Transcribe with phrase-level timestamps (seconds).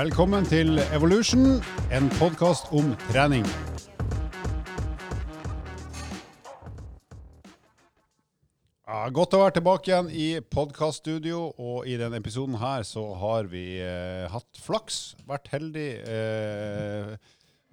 [0.00, 1.58] Velkommen til Evolution,
[1.92, 3.42] en podkast om trening.
[8.86, 13.50] Ja, godt å være tilbake igjen i podkaststudio, og i denne episoden her så har
[13.52, 15.90] vi eh, hatt flaks, vært heldig.
[16.14, 17.12] Eh,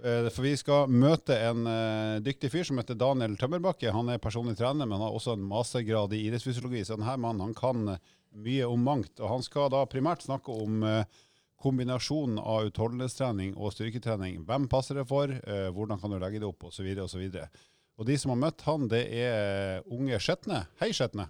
[0.04, 3.94] eh, for vi skal møte en eh, dyktig fyr som heter Daniel Tømmerbakke.
[3.96, 6.84] Han er personlig trener, men har også en mastergrad i idrettsfysiologi.
[6.84, 7.96] Så denne mannen han kan
[8.44, 9.16] mye om mangt.
[9.22, 11.24] Og han skal da primært snakke om eh,
[11.62, 14.44] kombinasjonen av utholdenhetstrening og styrketrening.
[14.46, 16.86] Hvem passer det for, eh, hvordan kan du legge det opp, osv.
[17.04, 17.26] osv.
[17.34, 17.66] Og
[17.98, 20.68] og de som har møtt han, det er unge Skjetne.
[20.78, 21.24] Hei, Skjetne.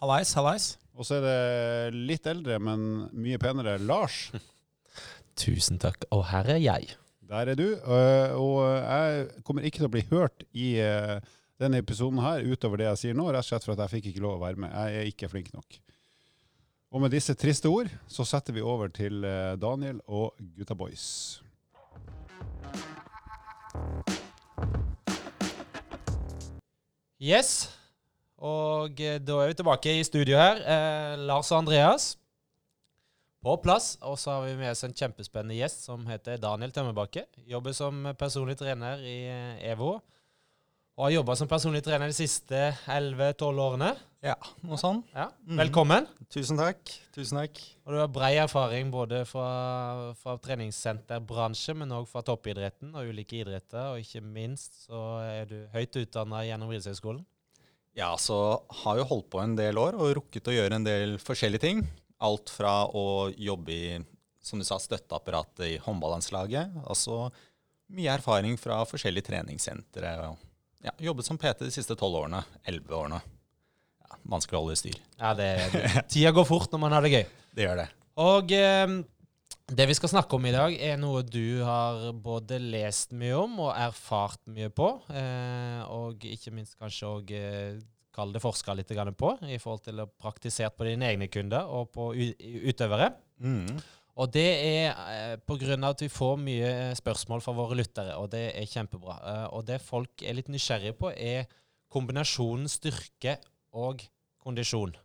[0.00, 0.64] Hallais, hallais.
[0.98, 4.32] Og så er det litt eldre, men mye penere Lars.
[5.38, 6.08] Tusen takk.
[6.10, 6.88] Og her er jeg.
[7.28, 7.68] Der er du.
[7.76, 10.72] øh, Og jeg kommer ikke til å bli hørt i
[11.58, 14.10] denne episoden her utover det jeg sier nå, rett og slett for at jeg fikk
[14.12, 14.74] ikke lov å være med.
[14.74, 15.78] Jeg er ikke flink nok.
[16.88, 21.42] Og med disse triste ord så setter vi over til øh, Daniel og Gutta Boys.
[27.20, 27.68] Yes.
[28.38, 30.62] Og eh, da er vi tilbake i studio her.
[30.62, 32.14] Eh, Lars og Andreas
[33.44, 33.98] på plass.
[34.00, 37.26] Og så har vi med oss en kjempespennende gjest som heter Daniel Tømmerbakke.
[37.50, 39.98] Jobber som personlig trener i eh, EVO.
[40.98, 42.58] Og har jobba som personlig trener de siste
[42.90, 43.92] 11-12 årene.
[44.18, 44.34] Ja,
[44.66, 45.04] noe sånn.
[45.12, 45.28] Ja.
[45.46, 46.08] Velkommen.
[46.08, 46.08] Velkommen.
[46.34, 46.90] Tusen takk.
[47.14, 47.60] Tusen takk.
[47.86, 49.44] Og du har brei erfaring både fra,
[50.18, 53.92] fra treningssenterbransje, men òg fra toppidretten og ulike idretter.
[53.92, 57.22] Og ikke minst så er du høyt utdanna gjennom Idrettshøgskolen.
[57.94, 58.40] Ja, så
[58.82, 61.84] har jo holdt på en del år og rukket å gjøre en del forskjellige ting.
[62.26, 64.02] Alt fra å jobbe i,
[64.42, 66.82] som du sa, støtteapparatet i håndballandslaget.
[66.90, 67.28] Altså
[67.94, 70.16] mye erfaring fra forskjellige treningssentre.
[70.26, 70.47] og
[70.84, 72.44] Ja, jobbet som PT de siste tolv årene.
[72.68, 73.20] Elleve årene.
[74.04, 74.98] Ja, vanskelig å holde i styr.
[75.18, 75.50] Ja, det,
[76.10, 77.24] Tida går fort når man har det gøy.
[77.58, 77.86] Det gjør det.
[78.22, 78.92] Og eh,
[79.74, 83.56] det vi skal snakke om i dag, er noe du har både lest mye om
[83.66, 84.92] og erfart mye på.
[85.10, 87.80] Eh, og ikke minst kanskje òg eh,
[88.14, 91.90] kall det forska litt på, i forhold til å praktisere på dine egne kunder og
[91.94, 93.12] på utøvere.
[93.38, 93.78] Mm.
[94.18, 95.76] Og det er eh, pga.
[95.88, 99.18] at vi får mye spørsmål fra våre lyttere, og det er kjempebra.
[99.32, 101.46] Eh, og det folk er litt nysgjerrige på, er
[101.88, 103.38] kombinasjonen styrke
[103.72, 104.02] og
[104.42, 104.96] kondisjon.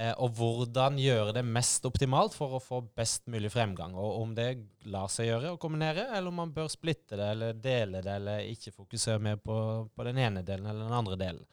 [0.00, 3.92] Eh, og hvordan gjøre det mest optimalt for å få best mulig fremgang.
[4.00, 4.48] Og om det
[4.88, 8.46] lar seg gjøre å kombinere, eller om man bør splitte det eller dele det, eller
[8.48, 9.56] ikke fokusere mer på,
[9.92, 11.44] på den ene delen eller den andre delen.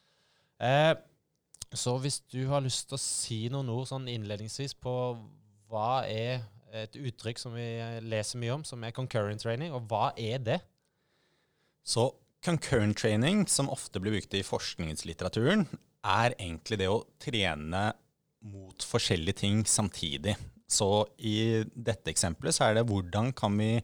[0.63, 0.94] Eh,
[1.75, 4.94] så hvis du har lyst til å si noen ord sånn innledningsvis på
[5.69, 7.68] hva er et uttrykk som vi
[8.06, 10.59] leser mye om, som er concurrent training, og hva er det?
[11.85, 12.12] Så
[12.46, 15.66] concurrent training, som ofte blir brukt i forskningslitteraturen,
[16.06, 17.90] er egentlig det å trene
[18.47, 20.38] mot forskjellige ting samtidig.
[20.69, 20.88] Så
[21.18, 23.80] i dette eksempelet så er det hvordan kan vi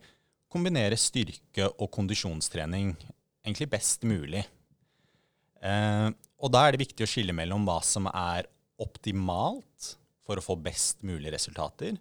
[0.51, 2.93] kombinere styrke- og kondisjonstrening
[3.45, 4.45] egentlig best mulig.
[5.65, 6.09] Eh,
[6.39, 8.47] og da er det viktig å skille mellom hva som er
[8.81, 11.97] optimalt for å få best mulig resultater,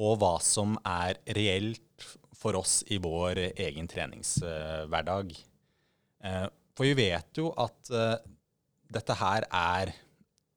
[0.00, 5.34] og hva som er reelt for oss i vår egen treningshverdag.
[6.24, 8.16] Eh, for vi vet jo at eh,
[8.94, 9.94] dette her er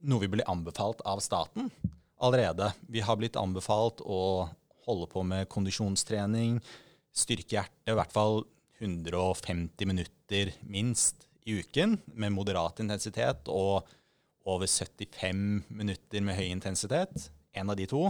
[0.07, 1.69] noe vi blir anbefalt av staten
[2.17, 2.71] allerede.
[2.89, 4.49] Vi har blitt anbefalt å
[4.87, 6.59] holde på med kondisjonstrening,
[7.13, 8.43] styrke hjertet, i hvert fall
[8.81, 13.87] 150 minutter minst i uken med moderat intensitet, og
[14.47, 17.29] over 75 minutter med høy intensitet.
[17.57, 18.05] En av de to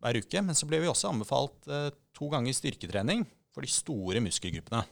[0.00, 0.42] hver uke.
[0.44, 4.82] Men så ble vi også anbefalt eh, to ganger styrketrening for de store muskelgruppene.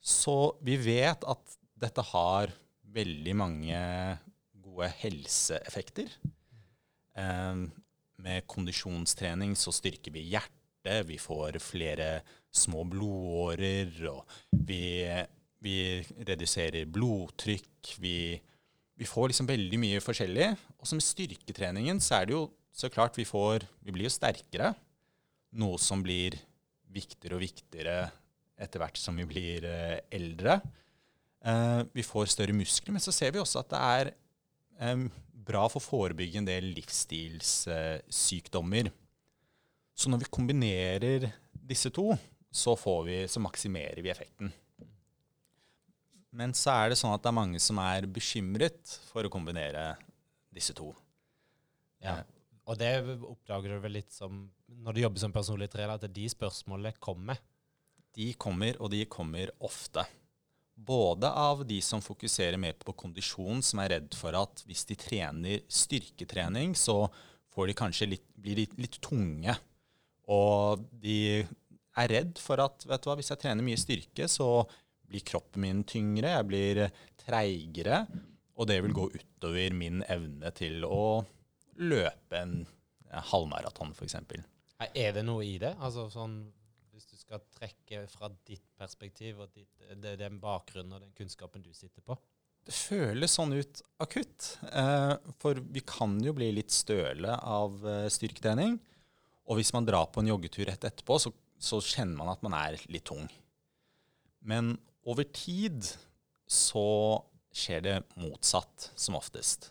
[0.00, 2.52] Så vi vet at dette har
[2.90, 3.80] veldig mange
[4.60, 6.12] gode helseeffekter.
[7.18, 7.66] Eh,
[8.20, 12.20] med kondisjonstrening så styrker vi hjertet, vi får flere
[12.52, 14.24] små blodårer, og
[14.66, 15.04] vi,
[15.60, 15.76] vi
[16.26, 17.94] reduserer blodtrykk.
[18.00, 18.16] Vi,
[18.96, 20.48] vi får liksom veldig mye forskjellig.
[20.80, 24.14] Og så med styrketreningen så er det jo så klart vi får Vi blir jo
[24.14, 24.72] sterkere.
[25.58, 26.38] Noe som blir
[26.90, 28.10] viktigere og viktigere
[28.60, 30.60] etter hvert som vi blir eh, eldre.
[31.40, 34.10] Eh, vi får større muskler, men så ser vi også at det er
[34.84, 35.04] eh,
[35.50, 38.86] bra for å forebygge en del livsstilssykdommer.
[39.94, 42.16] så når vi kombinerer disse to,
[42.50, 44.52] så, får vi, så maksimerer vi effekten.
[46.30, 49.96] Men så er det sånn at det er mange som er bekymret for å kombinere
[50.54, 50.94] disse to.
[52.02, 52.22] Ja.
[52.70, 52.92] Og det
[53.26, 54.44] oppdager du vel litt som
[54.84, 57.40] når du jobber som personlig trener, at de spørsmålene kommer.
[58.14, 60.04] De kommer, og de kommer ofte.
[60.74, 64.96] Både av de som fokuserer mer på kondisjon, som er redd for at hvis de
[64.98, 67.02] trener styrketrening, så
[67.50, 69.56] får de litt, blir de litt tunge
[70.30, 71.42] Og de
[71.98, 74.62] er redd for at vet du hva, hvis jeg trener mye styrke, så
[75.10, 76.80] blir kroppen min tyngre, jeg blir
[77.18, 78.04] treigere,
[78.54, 81.26] og det vil gå utover min evne til å
[81.82, 82.62] løpe en
[83.30, 84.16] halvmaraton, f.eks.
[84.94, 85.74] Er det noe i det?
[85.82, 86.42] Altså sånn,
[86.94, 89.70] Hvis du skal trekke fra ditt perspektiv og ditt,
[90.02, 92.16] det, den bakgrunnen og den kunnskapen du sitter på?
[92.66, 94.50] Det føles sånn ut akutt.
[94.68, 98.76] Eh, for vi kan jo bli litt støle av eh, styrketrening.
[99.48, 102.58] Og hvis man drar på en joggetur rett etterpå, så, så kjenner man at man
[102.58, 103.24] er litt tung.
[104.44, 104.74] Men
[105.08, 105.88] over tid
[106.50, 106.86] så
[107.56, 109.70] skjer det motsatt, som oftest.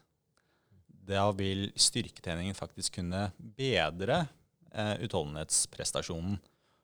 [1.09, 4.21] Da vil styrketreningen faktisk kunne bedre
[4.69, 6.38] eh, utholdenhetsprestasjonen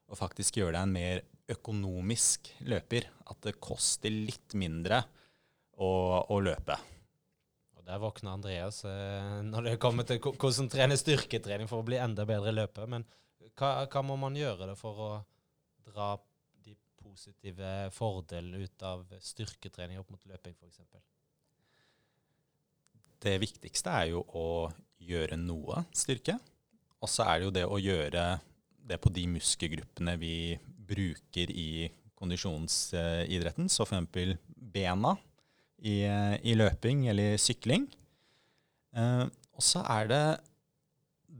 [0.06, 3.06] og faktisk gjøre deg en mer økonomisk løper.
[3.30, 5.04] At det koster litt mindre
[5.78, 5.90] å,
[6.26, 6.78] å løpe.
[7.76, 12.00] Og Der våkner Andreas eh, når det kommer til hvordan trene styrketrening for å bli
[12.02, 12.90] enda bedre løper.
[12.90, 13.06] Men
[13.54, 15.10] hva, hva må man gjøre for å
[15.86, 16.14] dra
[16.66, 20.82] de positive fordelene ut av styrketrening opp mot løping, f.eks.?
[23.22, 24.48] Det viktigste er jo å
[25.02, 26.36] gjøre noe styrke.
[27.02, 28.26] Og så er det jo det å gjøre
[28.86, 30.36] det på de muskelgruppene vi
[30.86, 33.70] bruker i kondisjonsidretten.
[33.72, 34.36] Så f.eks.
[34.56, 35.16] bena
[35.78, 37.88] i, i løping eller sykling.
[38.96, 39.24] Eh,
[39.56, 40.24] og så er det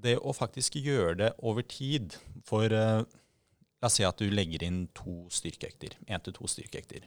[0.07, 2.17] det å faktisk gjøre det over tid.
[2.47, 3.03] For eh,
[3.81, 5.97] la oss si at du legger inn to styrkeøkter.
[6.09, 7.07] Én til to styrkeøkter.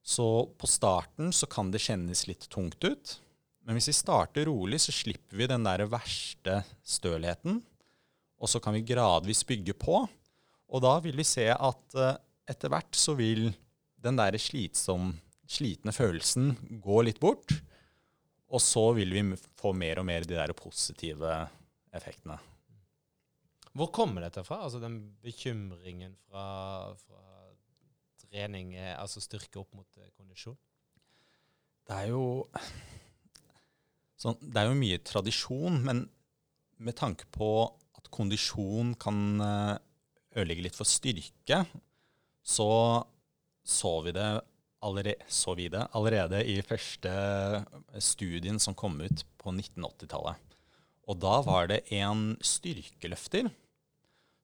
[0.00, 0.26] Så
[0.58, 3.18] på starten så kan det kjennes litt tungt ut.
[3.66, 7.60] Men hvis vi starter rolig, så slipper vi den der verste stølheten.
[8.40, 10.00] Og så kan vi gradvis bygge på.
[10.70, 12.16] Og da vil vi se at eh,
[12.50, 13.50] etter hvert så vil
[14.00, 15.12] den der slitsom,
[15.50, 17.52] slitne følelsen gå litt bort.
[18.50, 19.24] Og så vil vi
[19.60, 21.34] få mer og mer de der positive
[21.94, 22.38] effektene.
[23.76, 24.64] Hvor kommer dette fra?
[24.64, 27.20] Altså den bekymringen fra, fra
[28.24, 30.58] trening, eh, altså styrke opp mot eh, kondisjon?
[31.86, 32.24] Det er jo
[34.20, 36.04] sånn, Det er jo mye tradisjon, men
[36.80, 37.50] med tanke på
[37.98, 39.76] at kondisjon kan eh,
[40.36, 41.64] ødelegge litt for styrke,
[42.40, 42.70] så
[43.70, 44.28] så vi det
[44.80, 47.10] allerede, så vi det allerede i første
[48.00, 50.38] studien som kom ut på 1980-tallet.
[51.10, 53.50] Og da var det en styrkeløfter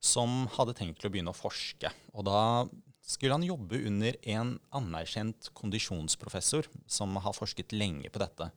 [0.02, 1.90] som hadde tenkt til å begynne å forske.
[2.12, 2.67] Og da
[3.06, 8.50] skulle han jobbe under en anerkjent kondisjonsprofessor som har forsket lenge på dette.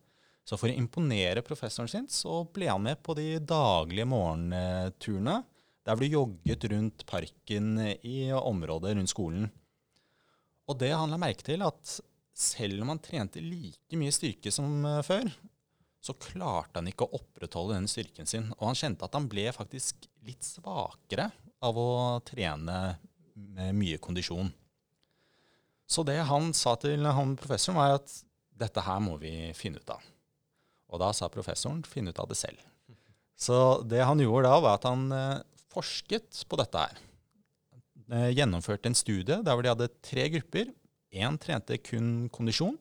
[0.50, 5.44] Så for å imponere professoren sin, så ble han med på de daglige morgenturene.
[5.86, 9.46] Der ble jogget rundt parken i området rundt skolen.
[10.69, 12.00] Og det han la merke til, at
[12.34, 15.30] selv om han trente like mye styrke som eh, før,
[16.01, 18.50] så klarte han ikke å opprettholde den styrken sin.
[18.57, 21.30] Og han kjente at han ble faktisk litt svakere
[21.62, 21.90] av å
[22.25, 22.80] trene
[23.36, 24.50] med mye kondisjon.
[25.90, 28.22] Så det han sa til han professoren, var at
[28.60, 30.16] dette her må vi finne ut av.
[30.89, 32.59] Og da sa professoren finne ut av det selv.
[33.39, 33.56] Så
[33.88, 35.41] det han gjorde da, var at han eh,
[35.71, 37.00] forsket på dette her.
[38.09, 40.74] Eh, gjennomførte en studie der hvor de hadde tre grupper.
[41.13, 42.75] Én trente kun kondisjon.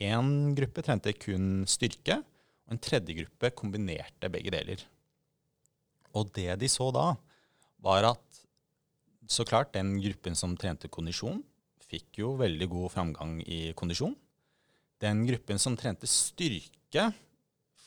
[0.00, 2.20] Én gruppe trente kun styrke.
[2.68, 4.84] Og en tredje gruppe kombinerte begge deler.
[6.14, 7.12] Og det de så da,
[7.80, 8.42] var at
[9.30, 11.38] så klart den gruppen som trente kondisjon,
[11.90, 14.14] fikk jo veldig god framgang i kondisjon.
[15.02, 17.10] Den gruppen som trente styrke,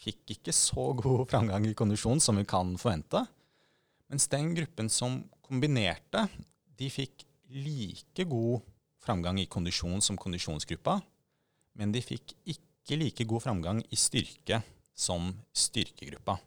[0.04, 3.24] fikk ikke så god framgang i kondisjon som vi kan forvente.
[4.12, 6.28] Mens den gruppen som kombinerte,
[6.78, 8.64] de fikk like god
[9.04, 11.00] framgang i kondisjon som kondisjonsgruppa,
[11.80, 14.62] men de fikk ikke like god framgang i styrke
[14.94, 16.38] som styrkegruppa.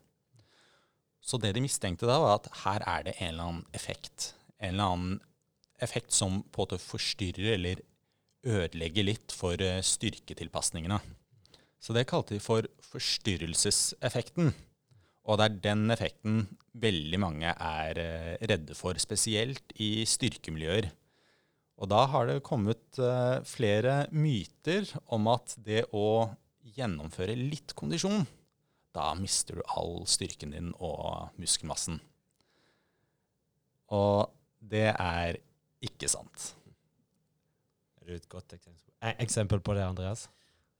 [1.26, 4.32] Så det de mistenkte da, var at her er det en eller annen effekt.
[4.62, 5.16] En eller annen
[5.82, 7.82] effekt som på en måte forstyrrer eller
[8.46, 11.00] ødelegger litt for eh, styrketilpasningene.
[11.82, 14.52] Så det kalte de for forstyrrelseseffekten.
[15.26, 16.44] Og det er den effekten
[16.78, 20.88] veldig mange er eh, redde for, spesielt i styrkemiljøer.
[21.76, 26.30] Og da har det kommet eh, flere myter om at det å
[26.76, 28.24] gjennomføre litt kondisjon,
[28.96, 31.98] da mister du all styrken din og muskelmassen.
[33.92, 35.36] Og det er
[35.84, 36.54] ikke sant.
[38.00, 40.26] Er det et godt eksempel på det, Andreas?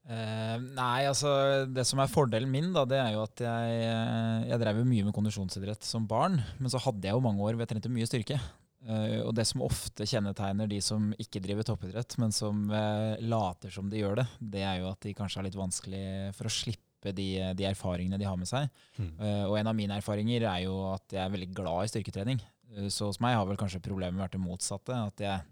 [0.06, 1.30] Eh, nei, altså
[1.66, 5.08] det som er fordelen min, da, det er jo at jeg, eh, jeg drev mye
[5.08, 6.38] med kondisjonsidrett som barn.
[6.60, 8.38] Men så hadde jeg jo mange år hvor jeg trente mye styrke.
[8.86, 13.72] Uh, og det som ofte kjennetegner de som ikke driver toppidrett, men som uh, later
[13.74, 16.02] som de gjør det, det er jo at de kanskje har litt vanskelig
[16.36, 17.26] for å slippe de,
[17.58, 18.70] de erfaringene de har med seg.
[18.98, 19.10] Mm.
[19.50, 22.40] Og en av mine erfaringer er jo at jeg er veldig glad i styrketrening.
[22.90, 24.96] Så hos meg har vel kanskje problemet vært det motsatte.
[25.10, 25.44] At jeg,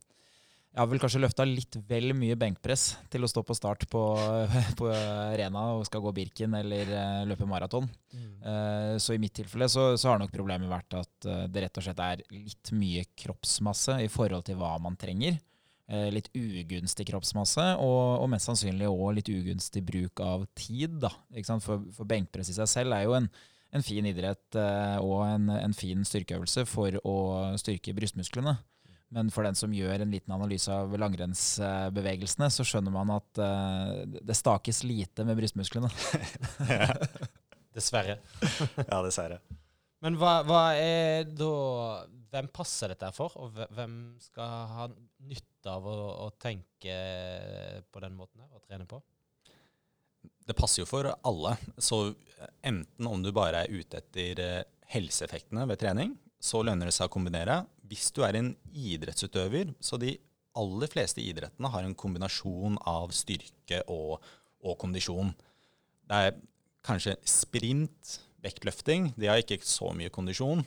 [0.74, 4.00] jeg har vel kanskje løfta litt vel mye benkpress til å stå på start på,
[4.80, 7.86] på arena og skal gå Birken eller eh, løpe maraton.
[8.10, 11.78] Eh, så i mitt tilfelle så, så har nok problemet vært at eh, det rett
[11.78, 15.38] og slett er litt mye kroppsmasse i forhold til hva man trenger.
[15.84, 20.96] Litt ugunstig kroppsmasse, og, og mest sannsynlig òg litt ugunstig bruk av tid.
[21.02, 21.10] Da?
[21.60, 23.28] For, for benkpress i seg selv er jo en,
[23.68, 24.56] en fin idrett
[25.04, 27.18] og en, en fin styrkeøvelse for å
[27.60, 28.56] styrke brystmusklene.
[29.14, 34.02] Men for den som gjør en liten analyse av langrennsbevegelsene, så skjønner man at uh,
[34.10, 35.90] det stakes lite med brystmusklene.
[37.74, 38.18] Dessverre.
[38.90, 39.38] ja, dessverre.
[40.04, 41.54] Men hva, hva er da
[42.34, 44.86] Hvem passer dette for, og hvem skal ha
[45.30, 46.96] nytte av å, å tenke
[47.94, 48.98] på den måten her, og trene på?
[50.42, 51.52] Det passer jo for alle.
[51.78, 52.00] Så
[52.66, 54.66] enten om du bare er ute etter eh,
[54.96, 57.62] helseeffektene ved trening, så lønner det seg å kombinere.
[57.88, 60.14] Hvis du er en idrettsutøver, så de
[60.58, 64.20] aller fleste idrettene har en kombinasjon av styrke og,
[64.64, 65.32] og kondisjon.
[66.04, 66.36] Det er
[66.84, 69.12] kanskje sprint, vektløfting.
[69.16, 70.62] De har ikke så mye kondisjon.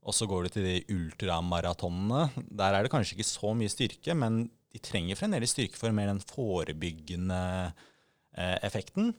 [0.00, 2.46] Og så går du til de ultramaratonene.
[2.48, 6.08] Der er det kanskje ikke så mye styrke, men de trenger fremdeles styrke for mer
[6.08, 9.12] den forebyggende eh, effekten.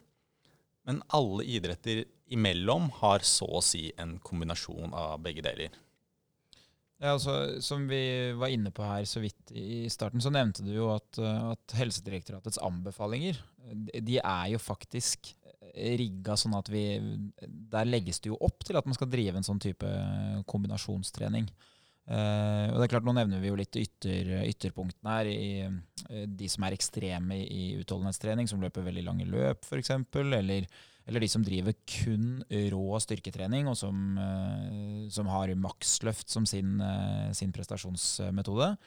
[0.87, 5.75] Men alle idretter imellom har så å si en kombinasjon av begge deler.
[7.01, 7.33] Ja, altså,
[7.65, 8.01] Som vi
[8.37, 11.73] var inne på her så vidt i starten, så nevnte du jo at, uh, at
[11.79, 13.39] Helsedirektoratets anbefalinger
[13.73, 15.31] de- de er jo faktisk
[15.71, 16.81] rigga sånn at vi
[17.71, 19.87] Der legges det jo opp til at man skal drive en sånn type
[20.51, 21.45] kombinasjonstrening.
[22.11, 25.29] Eh, og det er klart, Nå nevner vi jo litt ytter, ytterpunktene her.
[25.31, 25.61] i
[26.09, 29.93] eh, De som er ekstreme i utholdenhetstrening, som løper veldig lange løp f.eks.
[30.19, 30.65] Eller,
[31.11, 32.39] eller de som driver kun
[32.71, 38.77] rå styrketrening, og som, eh, som har maksløft som sin, eh, sin prestasjonsmetode.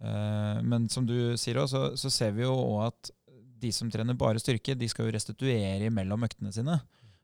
[0.00, 3.10] Eh, men som du sier også, så, ser vi jo òg at
[3.58, 6.80] de som trener bare styrke, de skal jo restituere mellom øktene sine.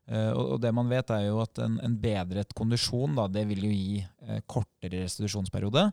[0.09, 3.69] Og, det man vet er jo at en, en bedret kondisjon da, det vil jo
[3.69, 5.83] gi kortere restitusjonsperiode.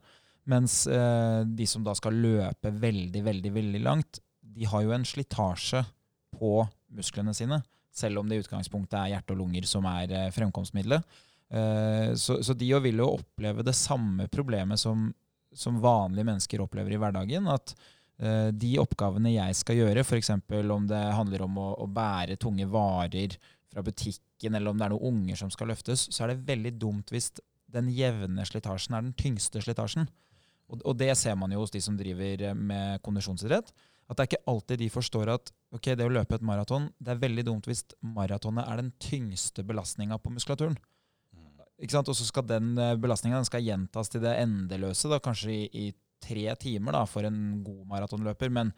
[0.46, 5.85] Mens de som da skal løpe veldig, veldig, veldig langt, de har jo en slitasje
[6.32, 6.64] på
[6.96, 7.61] musklene sine.
[7.96, 11.18] Selv om det i utgangspunktet er hjerte og lunger som er eh, fremkomstmiddelet.
[11.48, 15.08] Eh, så, så de vil jo oppleve det samme problemet som,
[15.54, 17.48] som vanlige mennesker opplever i hverdagen.
[17.52, 17.72] At
[18.20, 20.34] eh, de oppgavene jeg skal gjøre, f.eks.
[20.36, 23.38] om det handler om å, å bære tunge varer
[23.72, 26.76] fra butikken, eller om det er noen unger som skal løftes, så er det veldig
[26.80, 27.32] dumt hvis
[27.72, 30.06] den jevne slitasjen er den tyngste slitasjen.
[30.70, 33.72] Og, og det ser man jo hos de som driver med kondisjonsidrett.
[34.06, 37.14] At det er ikke alltid de forstår at ok, det å løpe et maraton, det
[37.14, 40.76] er veldig dumt hvis maratonet er den tyngste belastninga på muskulaturen.
[41.82, 42.08] Ikke sant?
[42.08, 45.86] Og så skal den belastninga gjentas til det endeløse, da, kanskje i, i
[46.22, 48.52] tre timer da, for en god maratonløper.
[48.54, 48.70] Men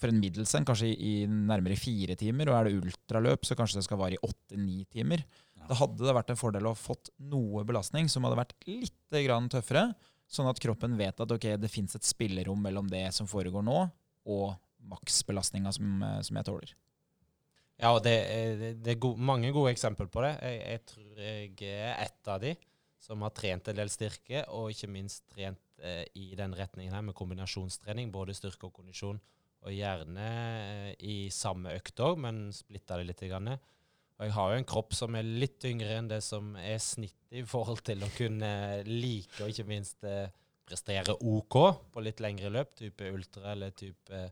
[0.00, 2.50] for en middels en kanskje i, i nærmere fire timer.
[2.50, 5.22] Og er det ultraløp, så kanskje det skal vare i åtte-ni timer.
[5.68, 9.20] Da hadde det vært en fordel å ha fått noe belastning som hadde vært litt
[9.26, 9.90] grann tøffere,
[10.30, 13.84] sånn at kroppen vet at okay, det fins et spillerom mellom det som foregår nå,
[14.30, 14.46] og
[14.88, 16.72] maksbelastninga som, som jeg tåler.
[17.80, 18.16] Ja, og det
[18.60, 20.34] det- det er gode, mange gode eksempler på det.
[20.42, 22.54] Jeg, jeg tror jeg er ett av de
[23.00, 27.00] som har trent en del styrke, og ikke minst trent eh, i den retningen her
[27.02, 29.20] med kombinasjonstrening, både styrke og kondisjon,
[29.64, 33.24] og gjerne eh, i samme økt òg, men splitta det litt.
[33.30, 33.48] Grann.
[33.48, 37.40] Og jeg har jo en kropp som er litt yngre enn det som er snittet
[37.40, 38.52] i forhold til å kunne
[38.84, 40.28] like og ikke minst eh,
[40.68, 41.56] prestere OK
[41.94, 44.28] på litt lengre løp, type ultra eller type eh,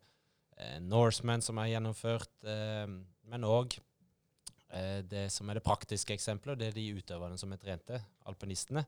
[0.83, 2.87] Norseman som er gjennomført, eh,
[3.31, 7.61] men òg eh, det som er det praktiske eksempelet, det er de utøverne som er
[7.63, 8.01] trente,
[8.31, 8.85] alpinistene,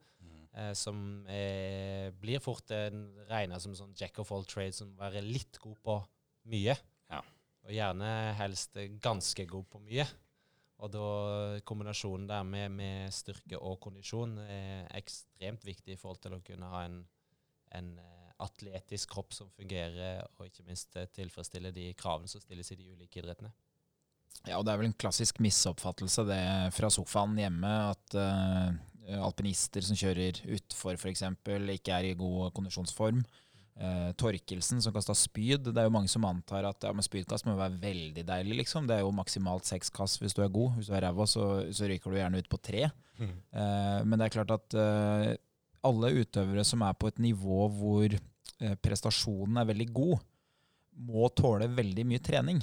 [0.54, 2.72] eh, som er, blir fort
[3.30, 6.00] regna som sånn jack of all trades, som være litt god på
[6.50, 6.74] mye.
[7.10, 7.22] Ja.
[7.66, 8.10] Og gjerne
[8.40, 10.08] helst ganske god på mye.
[10.80, 11.06] Og da
[11.68, 16.70] kombinasjonen der med, med styrke og kondisjon er ekstremt viktig i forhold til å kunne
[16.72, 17.02] ha en,
[17.76, 22.72] en eh, atletisk kropp som fungerer, og ikke minst eh, tilfredsstiller de kravene som stilles
[22.72, 23.52] i de ulike idrettene.
[24.46, 26.40] Ja, og det er vel en klassisk misoppfattelse det
[26.72, 28.70] fra sofaen hjemme at uh,
[29.20, 31.26] alpinister som kjører utfor f.eks.,
[31.74, 33.20] ikke er i god kondisjonsform.
[33.80, 35.70] Uh, Torkelsen som kasta spyd.
[35.70, 38.62] Det er jo mange som antar at ja, men spydkast må være veldig deilig.
[38.62, 38.88] liksom.
[38.88, 40.78] Det er jo maksimalt seks kast hvis du er god.
[40.78, 42.88] Hvis du er ræva, så, så ryker du gjerne ut på tre.
[43.20, 43.36] Mm.
[43.52, 45.30] Uh, men det er klart at uh,
[45.86, 48.20] alle utøvere som er på et nivå hvor
[48.82, 50.20] prestasjonen er veldig god,
[51.00, 52.60] må tåle veldig mye trening.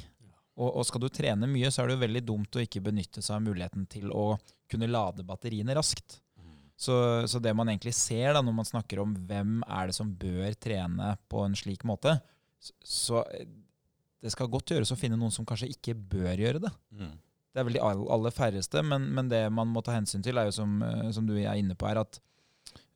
[0.57, 3.21] Og, og skal du trene mye, så er det jo veldig dumt å ikke benytte
[3.21, 4.31] seg av muligheten til å
[4.69, 6.19] kunne lade batteriene raskt.
[6.77, 6.93] Så,
[7.25, 10.53] så det man egentlig ser da, når man snakker om hvem er det som bør
[10.61, 12.13] trene på en slik måte,
[12.85, 13.47] så, eh,
[14.21, 16.71] det skal godt gjøres å finne noen som kanskje ikke bør gjøre det.
[16.93, 17.15] Mm.
[17.49, 20.37] Det er vel de all- aller færreste, men, men det man må ta hensyn til,
[20.37, 22.19] er jo som, eh, som du er inne på, er at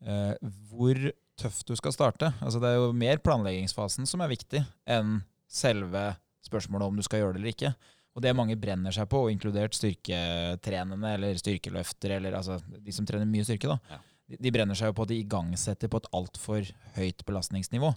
[0.06, 0.34] uh,
[0.70, 0.98] hvor
[1.42, 2.32] tøft du skal starte.
[2.42, 5.20] Altså Det er jo mer planleggingsfasen som er viktig enn
[5.52, 6.12] selve
[6.46, 7.74] spørsmålet om du skal gjøre det eller ikke.
[8.16, 13.30] Og det mange brenner seg på, inkludert styrketrenende eller styrkeløfter, eller altså de som trener
[13.30, 14.00] mye styrke, da, Ja.
[14.32, 16.68] de, de brenner seg jo på at de igangsetter på et altfor
[16.98, 17.94] høyt belastningsnivå.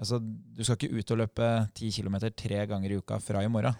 [0.00, 3.48] Altså, Du skal ikke ut og løpe 10 km tre ganger i uka fra i
[3.48, 3.74] morgen.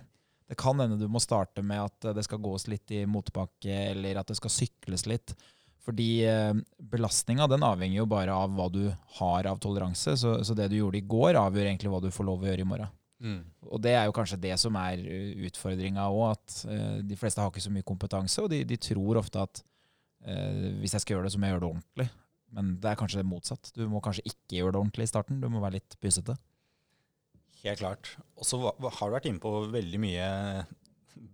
[0.48, 4.20] Det kan hende du må starte med at det skal gås litt i motbakke, eller
[4.20, 5.34] at det skal sykles litt.
[5.84, 6.54] Fordi eh,
[6.92, 8.86] belastninga den avhenger jo bare av hva du
[9.18, 10.16] har av toleranse.
[10.20, 12.64] Så, så det du gjorde i går, avgjør egentlig hva du får lov å gjøre
[12.64, 12.94] i morgen.
[13.24, 13.40] Mm.
[13.70, 15.00] Og det er jo kanskje det som er
[15.48, 19.20] utfordringa òg, at uh, de fleste har ikke så mye kompetanse, og de, de tror
[19.20, 19.62] ofte at
[20.26, 22.08] uh, hvis jeg skal gjøre det, så må jeg gjøre det ordentlig.
[22.54, 23.70] Men det er kanskje det motsatt.
[23.76, 25.40] Du må kanskje ikke gjøre det ordentlig i starten.
[25.42, 26.36] Du må være litt pysete.
[27.64, 28.12] Helt klart.
[28.38, 30.28] Og så har du vært inne på veldig mye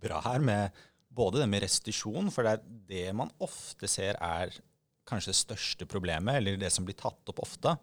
[0.01, 0.81] bra her, med
[1.11, 4.53] både det med restitusjon, for det er det man ofte ser er
[5.07, 7.75] kanskje det største problemet, eller det som blir tatt opp ofte,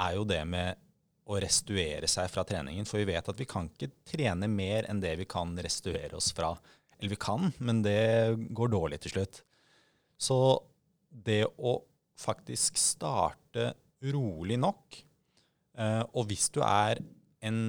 [0.00, 0.80] er jo det med
[1.28, 2.86] å restituere seg fra treningen.
[2.88, 6.32] For vi vet at vi kan ikke trene mer enn det vi kan restituere oss
[6.34, 6.54] fra.
[6.98, 9.42] Eller vi kan, men det går dårlig til slutt.
[10.18, 10.38] Så
[11.10, 11.76] det å
[12.18, 13.72] faktisk starte
[14.12, 14.98] rolig nok,
[15.78, 17.00] eh, og hvis du er
[17.42, 17.62] en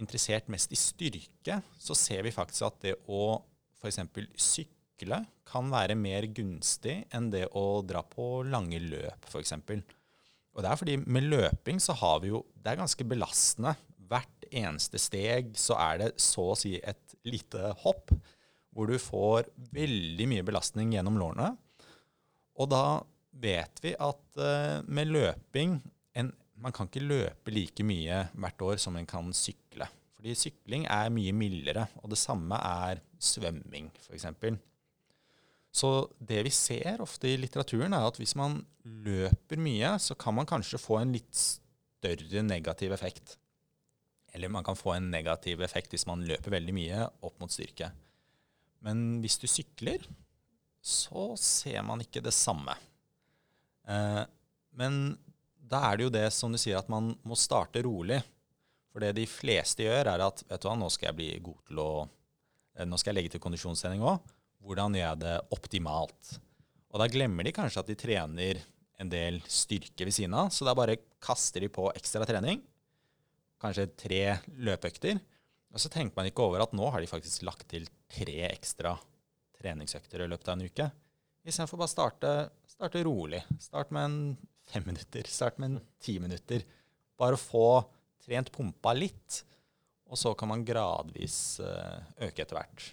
[0.00, 3.40] interessert mest i styrke, så ser vi faktisk at det å
[3.80, 4.00] f.eks.
[4.36, 9.56] sykle kan være mer gunstig enn det å dra på lange løp, f.eks.
[10.50, 13.76] Og det er fordi med løping så har vi jo Det er ganske belastende.
[14.10, 18.10] Hvert eneste steg så er det så å si et lite hopp,
[18.74, 21.52] hvor du får veldig mye belastning gjennom lårene.
[22.58, 23.00] Og da
[23.40, 25.78] vet vi at eh, med løping
[26.18, 29.86] en, Man kan ikke løpe like mye hvert år som en kan sykle.
[30.20, 34.26] Fordi sykling er mye mildere, og det samme er svømming, f.eks.
[35.72, 40.36] Så det vi ser ofte i litteraturen, er at hvis man løper mye, så kan
[40.36, 43.38] man kanskje få en litt større negativ effekt.
[44.36, 47.88] Eller man kan få en negativ effekt hvis man løper veldig mye opp mot styrke.
[48.84, 50.04] Men hvis du sykler,
[50.84, 52.76] så ser man ikke det samme.
[53.88, 54.20] Eh,
[54.76, 55.00] men
[55.56, 58.20] da er det jo det som du sier, at man må starte rolig.
[59.00, 61.60] For det de fleste gjør, er at vet du hva, nå skal jeg bli god
[61.70, 64.18] til å eh, Nå skal jeg legge til kondisjonstrening òg.
[64.60, 66.32] Hvordan gjør jeg det optimalt?
[66.92, 68.58] Og da glemmer de kanskje at de trener
[69.00, 72.60] en del styrke ved siden av, så da bare kaster de på ekstra trening.
[73.64, 74.20] Kanskje tre
[74.68, 75.22] løpeøkter.
[75.72, 78.92] Og så tenker man ikke over at nå har de faktisk lagt til tre ekstra
[79.62, 80.90] treningsøkter i løpet av en uke.
[81.48, 82.34] Istedenfor bare starte,
[82.68, 83.40] starte rolig.
[83.64, 84.20] Start med en
[84.68, 85.24] fem minutter.
[85.24, 86.68] Start med en ti minutter.
[87.16, 87.80] Bare få
[88.30, 89.42] trent pumpa litt,
[90.10, 92.90] og så kan man gradvis eh, øke etter hvert.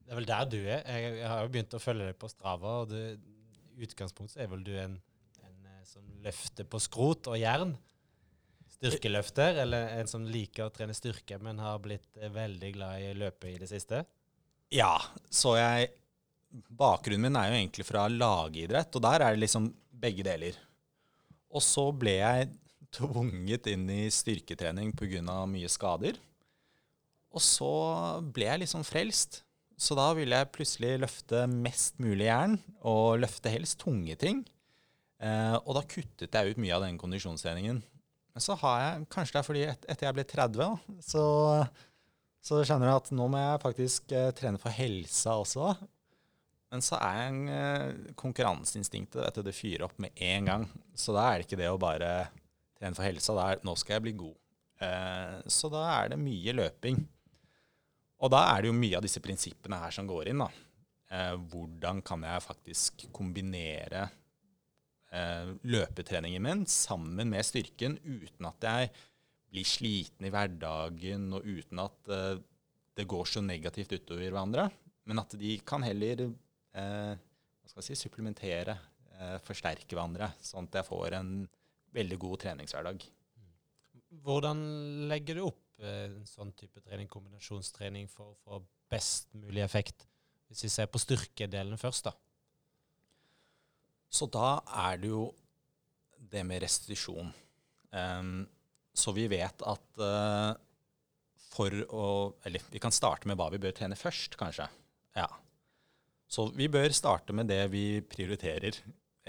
[0.00, 0.80] Det er vel der du er.
[0.84, 4.64] Jeg, jeg har jo begynt å følge deg på Strava, og i utgangspunktet er vel
[4.66, 4.96] du en,
[5.44, 7.76] en eh, som løfter på skrot og jern.
[8.80, 13.12] Styrkeløfter, eller en som liker å trene styrke, men har blitt eh, veldig glad i
[13.16, 14.04] løpe i det siste.
[14.74, 14.96] Ja,
[15.30, 15.96] så jeg
[16.50, 19.68] Bakgrunnen min er jo egentlig fra lagidrett, og der er det liksom
[20.02, 20.56] begge deler.
[21.54, 22.48] Og så ble jeg
[22.94, 25.46] tvunget inn i styrketrening pga.
[25.46, 26.18] mye skader.
[27.30, 27.72] Og så
[28.34, 29.42] ble jeg liksom frelst.
[29.80, 34.42] Så da ville jeg plutselig løfte mest mulig jern, og løfte helst tunge ting.
[35.20, 37.80] Eh, og da kuttet jeg ut mye av den kondisjonstreningen.
[38.30, 41.24] Men så har jeg, kanskje det er fordi et, etter jeg ble 30, da, så,
[42.44, 45.72] så skjønner jeg at nå må jeg faktisk eh, trene for helsa også.
[46.70, 50.68] Men så er en eh, konkurranseinstinktet, det fyrer opp med en gang.
[50.94, 52.12] Så da er det ikke det å bare
[52.80, 54.36] trene for helsa, Det er nå skal jeg bli god.
[54.80, 57.00] Eh, så da er det mye løping.
[58.20, 60.44] Og da er det jo mye av disse prinsippene her som går inn.
[60.44, 60.48] da.
[61.10, 64.08] Eh, hvordan kan jeg faktisk kombinere
[65.12, 68.92] eh, løpetreningen min sammen med styrken uten at jeg
[69.50, 72.38] blir sliten i hverdagen, og uten at eh,
[72.96, 74.68] det går så negativt utover hverandre.
[75.08, 78.76] Men at de kan heller eh, hva skal jeg si, supplementere,
[79.16, 81.34] eh, forsterke hverandre, sånn at jeg får en
[81.96, 83.04] veldig god treningshverdag.
[84.24, 84.62] Hvordan
[85.10, 90.06] legger du opp eh, en sånn type trening, kombinasjonstrening, for å få best mulig effekt?
[90.50, 92.14] Hvis vi ser på styrkedelen først, da.
[94.10, 95.28] Så da er det jo
[96.30, 97.30] det med restitusjon.
[97.94, 98.42] Um,
[98.94, 100.50] så vi vet at uh,
[101.50, 102.04] for å
[102.46, 104.66] Eller vi kan starte med hva vi bør trene først, kanskje.
[105.18, 105.26] Ja.
[106.30, 108.76] Så vi bør starte med det vi prioriterer,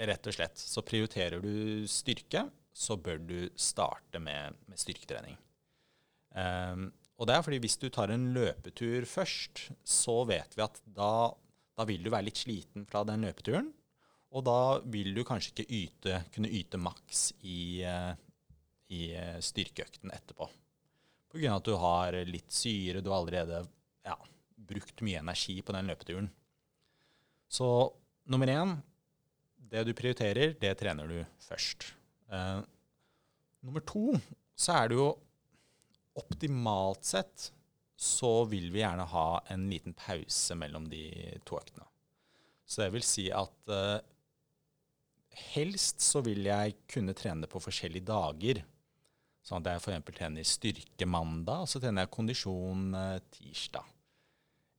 [0.08, 0.58] rett og slett.
[0.58, 5.36] Så prioriterer du styrke, så bør du starte med, med styrketrening.
[6.32, 6.88] Um,
[7.20, 11.12] og det er fordi hvis du tar en løpetur først, så vet vi at da,
[11.76, 13.70] da vil du være litt sliten fra den løpeturen.
[14.32, 18.14] Og da vil du kanskje ikke yte, kunne yte maks i, uh,
[18.96, 20.48] i uh, styrkeøkten etterpå.
[21.32, 21.56] Pga.
[21.56, 23.62] at du har litt syre, du har allerede
[24.04, 24.16] ja,
[24.56, 26.28] brukt mye energi på den løpeturen.
[27.52, 27.68] Så
[28.32, 28.74] nummer én
[29.72, 31.88] det du prioriterer, det trener du først.
[32.32, 32.60] Eh,
[33.64, 34.12] nummer to
[34.58, 35.08] så er det jo
[36.20, 37.50] optimalt sett
[38.02, 41.06] så vil vi gjerne ha en liten pause mellom de
[41.46, 41.86] to øktene.
[42.66, 44.00] Så det vil si at eh,
[45.52, 48.62] helst så vil jeg kunne trene på forskjellige dager.
[49.42, 50.12] Sånn at jeg f.eks.
[50.18, 53.88] trener styrke mandag, og så trener jeg kondisjon eh, tirsdag.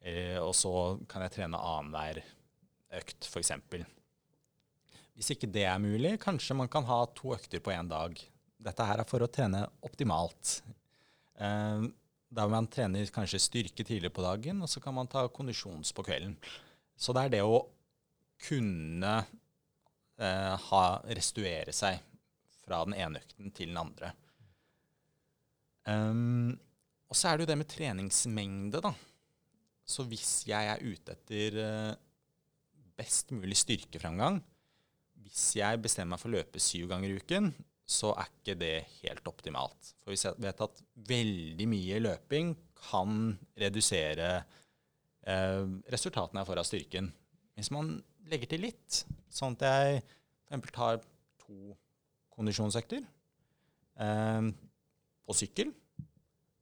[0.03, 0.73] Eh, og så
[1.09, 2.23] kan jeg trene annenhver
[2.99, 3.55] økt, f.eks.
[5.13, 8.17] Hvis ikke det er mulig, kanskje man kan ha to økter på én dag.
[8.63, 10.55] Dette her er for å trene optimalt.
[11.37, 11.85] Eh,
[12.33, 16.05] da man trener kanskje styrke tidlig på dagen, og så kan man ta kondisjons på
[16.07, 16.33] kvelden.
[16.97, 17.61] Så det er det å
[18.43, 19.13] kunne
[20.17, 22.01] eh, ha, restuere seg
[22.63, 24.13] fra den ene økten til den andre.
[25.83, 26.55] Um,
[27.11, 28.93] og så er det jo det med treningsmengde, da.
[29.83, 31.91] Så hvis jeg er ute etter uh,
[32.97, 34.39] best mulig styrkeframgang,
[35.33, 37.47] hvis jeg bestemmer meg for å løpe syv ganger i uken,
[37.89, 39.89] så er ikke det helt optimalt.
[40.03, 47.09] For vi vet at veldig mye løping kan redusere eh, resultatene jeg får av styrken.
[47.57, 47.95] Hvis man
[48.29, 49.01] legger til litt,
[49.33, 50.03] sånn at jeg
[50.53, 50.71] f.eks.
[50.75, 51.01] tar
[51.41, 51.73] to
[52.37, 53.01] kondisjonsøkter
[54.05, 54.49] eh,
[55.25, 55.73] på sykkel.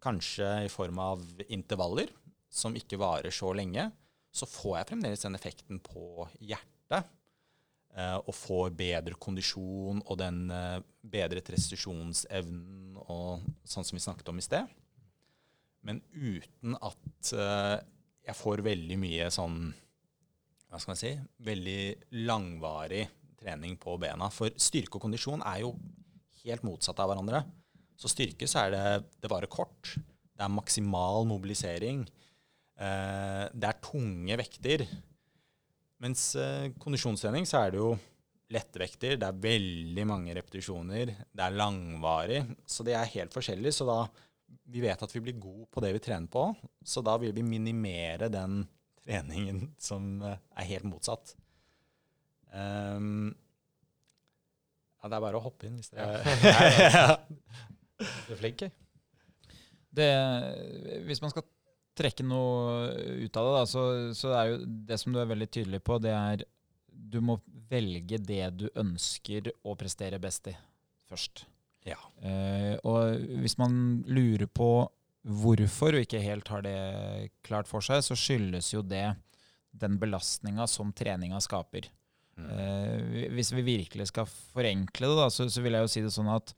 [0.02, 2.16] Kanskje i form av intervaller
[2.48, 3.90] som ikke varer så lenge.
[4.32, 7.12] Så får jeg fremdeles den effekten på hjertet.
[7.92, 10.78] Eh, og får bedre kondisjon og den eh,
[11.12, 14.70] bedret restitusjonsevnen og sånn som vi snakket om i sted.
[15.84, 17.76] Men uten at eh,
[18.30, 19.58] jeg får veldig mye sånn
[20.70, 21.10] Hva skal man si
[21.42, 21.82] Veldig
[22.30, 23.02] langvarig
[23.42, 24.30] trening på bena.
[24.32, 25.74] For styrke og kondisjon er jo
[26.46, 27.44] helt motsatt av hverandre.
[28.00, 28.84] Så styrke så er det
[29.20, 29.96] det varer kort.
[29.98, 32.06] Det er maksimal mobilisering.
[32.78, 34.86] Det er tunge vekter.
[36.02, 37.92] Mens eh, kondisjonstrening så er det jo
[38.52, 39.20] lettvekter.
[39.22, 41.14] Det er veldig mange repetisjoner.
[41.30, 42.42] Det er langvarig.
[42.66, 43.74] Så det er helt forskjellig.
[43.76, 44.00] Så da
[44.72, 46.50] vi vet at vi blir gode på det vi trener på,
[46.84, 48.64] så da vil vi minimere den
[49.06, 51.36] treningen som eh, er helt motsatt.
[52.52, 53.32] Um,
[55.00, 57.16] ja, det er bare å hoppe inn hvis dere er
[58.42, 58.74] flink, jeg.
[59.92, 60.10] Det,
[61.08, 61.46] hvis man skal
[62.02, 62.90] trekke noe
[63.22, 63.86] ut av det, da, så,
[64.18, 64.58] så er jo
[64.90, 66.44] det som du er veldig tydelig på, det er
[66.92, 67.38] du må
[67.72, 70.56] velge det du ønsker å prestere best i
[71.10, 71.46] først.
[71.88, 71.98] Ja.
[72.22, 74.70] Eh, og hvis man lurer på
[75.22, 79.08] hvorfor, og ikke helt har det klart for seg, så skyldes jo det
[79.72, 81.88] den belastninga som treninga skaper.
[82.38, 82.48] Mm.
[82.48, 86.14] Eh, hvis vi virkelig skal forenkle det, da, så, så vil jeg jo si det
[86.16, 86.56] sånn at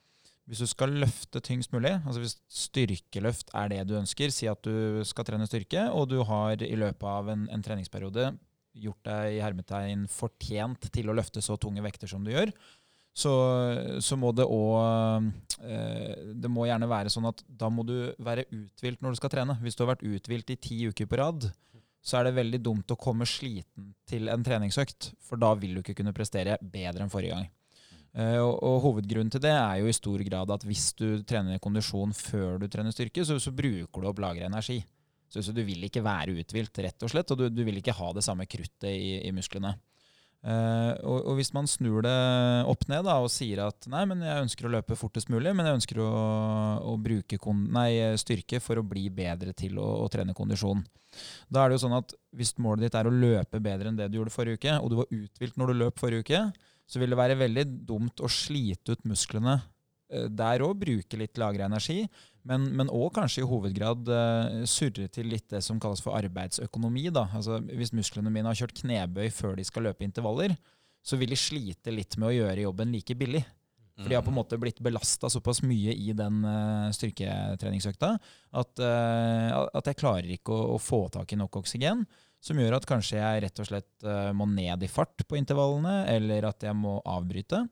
[0.50, 4.60] hvis du skal løfte tyngst mulig, altså hvis styrkeløft er det du ønsker, si at
[4.66, 8.34] du skal trene styrke, og du har i løpet av en, en treningsperiode
[8.84, 12.52] gjort deg i hermetegn fortjent til å løfte så tunge vekter som du gjør,
[13.14, 13.32] så,
[14.02, 15.28] så må det òg
[15.62, 19.30] eh, Det må gjerne være sånn at da må du være uthvilt når du skal
[19.30, 19.56] trene.
[19.62, 21.46] Hvis du har vært uthvilt i ti uker på rad,
[22.04, 25.84] så er det veldig dumt å komme sliten til en treningsøkt, for da vil du
[25.84, 27.52] ikke kunne prestere bedre enn forrige gang.
[28.14, 31.62] Uh, og, og, Hovedgrunnen til det er jo i stor grad at hvis du trener
[31.62, 34.84] kondisjon før du trener styrke, så, så bruker du opp lager energi.
[35.34, 37.96] Så, så, du vil ikke være uthvilt, rett og slett, og du, du vil ikke
[37.98, 39.74] ha det samme kruttet i, i musklene.
[40.44, 42.14] Uh, og, og, hvis man snur det
[42.70, 45.66] opp ned da, og sier at nei, men jeg ønsker å løpe fortest mulig, men
[45.66, 46.10] jeg ønsker å,
[46.92, 47.88] å bruke nei,
[48.20, 50.84] styrke for å bli bedre til å, å, trene kondisjon.
[51.48, 54.08] Da er det jo sånn at Hvis målet ditt er å løpe bedre enn det
[54.10, 56.44] du gjorde forrige uke, og du var uthvilt når du løp forrige uke,
[56.90, 59.58] så vil det være veldig dumt å slite ut musklene
[60.12, 62.04] eh, der òg, bruke litt lagra energi,
[62.44, 67.06] men òg kanskje i hovedgrad uh, surre til litt det som kalles for arbeidsøkonomi.
[67.16, 67.30] Da.
[67.38, 70.58] Altså, hvis musklene mine har kjørt knebøy før de skal løpe intervaller,
[71.04, 73.46] så vil de slite litt med å gjøre jobben like billig.
[73.94, 78.82] For de har på en måte blitt belasta såpass mye i den uh, styrketreningsøkta at,
[78.82, 82.02] uh, at, jeg klarer ikke å, å, få tak i nok oksygen
[82.44, 86.04] som gjør at kanskje jeg rett og slett uh, må ned i fart på intervallene,
[86.12, 87.64] eller at jeg må avbryte.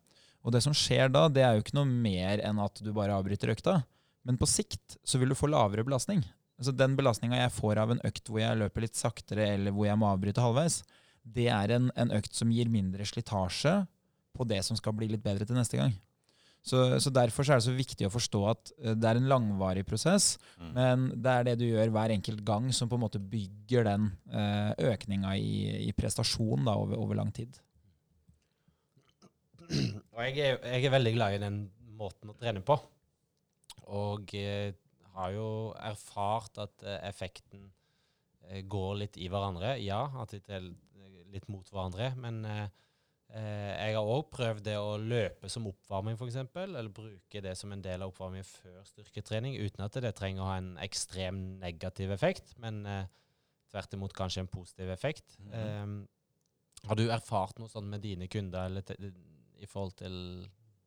[0.42, 3.18] Og det som skjer da, det er jo ikke noe mer enn at du bare
[3.18, 3.82] avbryter økta.
[4.28, 6.24] Men på sikt så vil du få lavere belastning.
[6.62, 9.90] Altså Den belastninga jeg får av en økt hvor jeg løper litt saktere, eller hvor
[9.90, 10.82] jeg må avbryte halvveis,
[11.22, 13.74] det er en, en økt som gir mindre slitasje
[14.38, 15.94] på det som skal bli litt bedre til neste gang.
[16.62, 19.30] Så, så Derfor så er det så viktig å forstå at eh, det er en
[19.32, 20.74] langvarig prosess, Mm.
[20.76, 24.12] men det er det du gjør hver enkelt gang som på en måte bygger den
[24.30, 27.58] eh, økninga i, i prestasjon da, over, over lang tid.
[29.72, 31.58] Og jeg er, jeg er veldig glad i den
[31.98, 32.76] måten å trene på.
[33.92, 34.74] Og eh,
[35.16, 35.48] har jo
[35.82, 37.66] erfart at eh, effekten
[38.50, 39.78] eh, går litt i hverandre.
[39.84, 40.70] Ja, at de er
[41.32, 42.12] litt mot hverandre.
[42.20, 42.70] Men eh, eh,
[43.32, 46.40] jeg har òg prøvd det å løpe som oppvarming, f.eks.
[46.60, 50.50] Eller bruke det som en del av oppvarmingen før styrketrening, uten at det trenger å
[50.50, 53.06] ha en ekstrem negativ effekt, men eh,
[53.72, 55.38] tvert imot kanskje en positiv effekt.
[55.40, 55.54] Mhm.
[55.62, 58.82] Eh, har du erfart noe sånn med dine kunder eller
[59.62, 60.16] i forhold til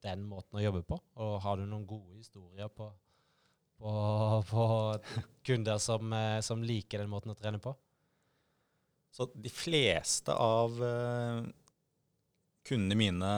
[0.04, 0.98] den måten å jobbe på?
[1.22, 2.90] Og har du noen gode historier på,
[3.78, 3.92] på,
[4.50, 4.66] på
[5.46, 7.72] kunder som, eh, som liker den måten å trene på?
[9.14, 11.44] Så de fleste av eh,
[12.66, 13.32] kundene mine,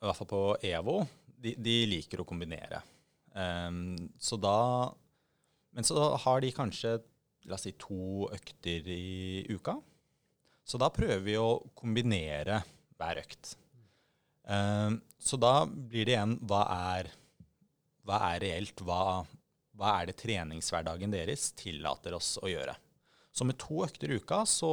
[0.00, 0.96] i hvert fall på EVO,
[1.40, 2.82] de, de liker å kombinere.
[3.30, 4.90] Um, så da
[5.70, 6.96] Men så har de kanskje
[7.46, 9.76] la oss si to økter i uka.
[10.66, 12.58] Så da prøver vi å kombinere
[12.98, 13.54] hver økt.
[14.50, 17.10] Um, så da blir det igjen hva er,
[18.02, 18.82] hva er reelt?
[18.82, 19.22] Hva,
[19.78, 22.74] hva er det treningshverdagen deres tillater oss å gjøre?
[23.30, 24.72] Så med to økter i uka, så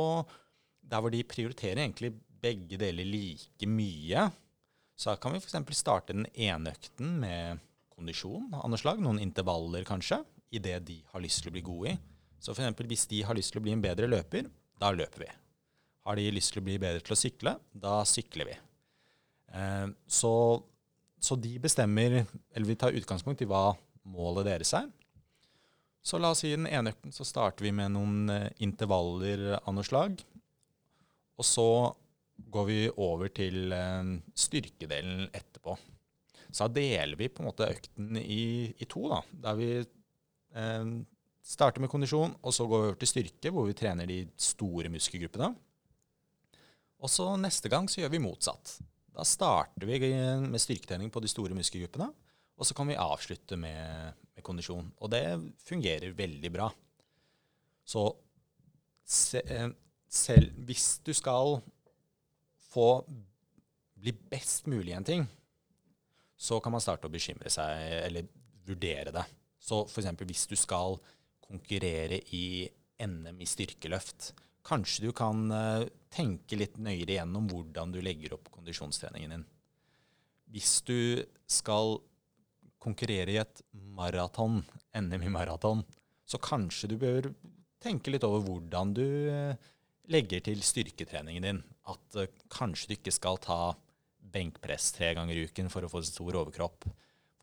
[0.82, 4.28] der hvor de prioriterer egentlig begge deler like mye,
[4.98, 5.78] så kan vi f.eks.
[5.78, 10.22] starte den ene økten med kondisjon av noe slag, noen intervaller kanskje,
[10.54, 11.98] i det de har lyst til å bli gode i.
[12.42, 12.86] Så f.eks.
[12.90, 14.50] hvis de har lyst til å bli en bedre løper,
[14.82, 15.30] da løper vi.
[16.08, 18.56] Har de lyst til å bli bedre til å sykle, da sykler vi.
[19.58, 20.34] Eh, så,
[21.20, 22.22] så de bestemmer,
[22.54, 23.72] eller vi tar utgangspunkt i hva
[24.08, 24.88] målet deres er.
[26.08, 29.58] Så la oss si i den ene økten så starter vi med noen eh, intervaller
[29.58, 30.22] av noe slag.
[31.38, 31.70] Og så
[32.38, 35.76] går vi over til eh, styrkedelen etterpå.
[36.48, 39.22] Så da deler vi på en måte økten i, i to, da.
[39.48, 40.92] Der vi eh,
[41.48, 44.92] starter med kondisjon, og så går vi over til styrke, hvor vi trener de store
[44.94, 45.52] muskelgruppene.
[46.98, 48.78] Og så neste gang så gjør vi motsatt.
[49.18, 50.00] Da starter vi
[50.44, 52.10] med styrketrening på de store muskelgruppene,
[52.58, 54.90] og så kan vi avslutte med, med kondisjon.
[55.02, 55.24] Og det
[55.66, 56.72] fungerer veldig bra.
[57.88, 58.10] Så
[59.08, 59.70] se, eh,
[60.10, 61.62] selv hvis du skal
[62.78, 62.90] få
[63.98, 65.26] bli best mulig i en ting,
[66.38, 68.28] så kan man starte å bekymre seg, eller
[68.68, 69.24] vurdere det.
[69.58, 70.12] Så f.eks.
[70.22, 71.00] hvis du skal
[71.42, 72.68] konkurrere i
[73.02, 74.34] NM i styrkeløft,
[74.68, 79.46] kanskje du kan eh, tenke litt nøyere igjennom hvordan du legger opp kondisjonstreningen din.
[80.54, 81.98] Hvis du skal
[82.84, 83.64] konkurrere i et
[83.98, 84.62] maraton,
[84.96, 85.82] NM i maraton,
[86.28, 87.32] så kanskje du bør
[87.84, 89.72] tenke litt over hvordan du eh,
[90.12, 91.60] legger til styrketreningen din.
[91.90, 93.76] At uh, kanskje du ikke skal ta
[94.28, 96.88] benkpress tre ganger i uken for å få stor overkropp.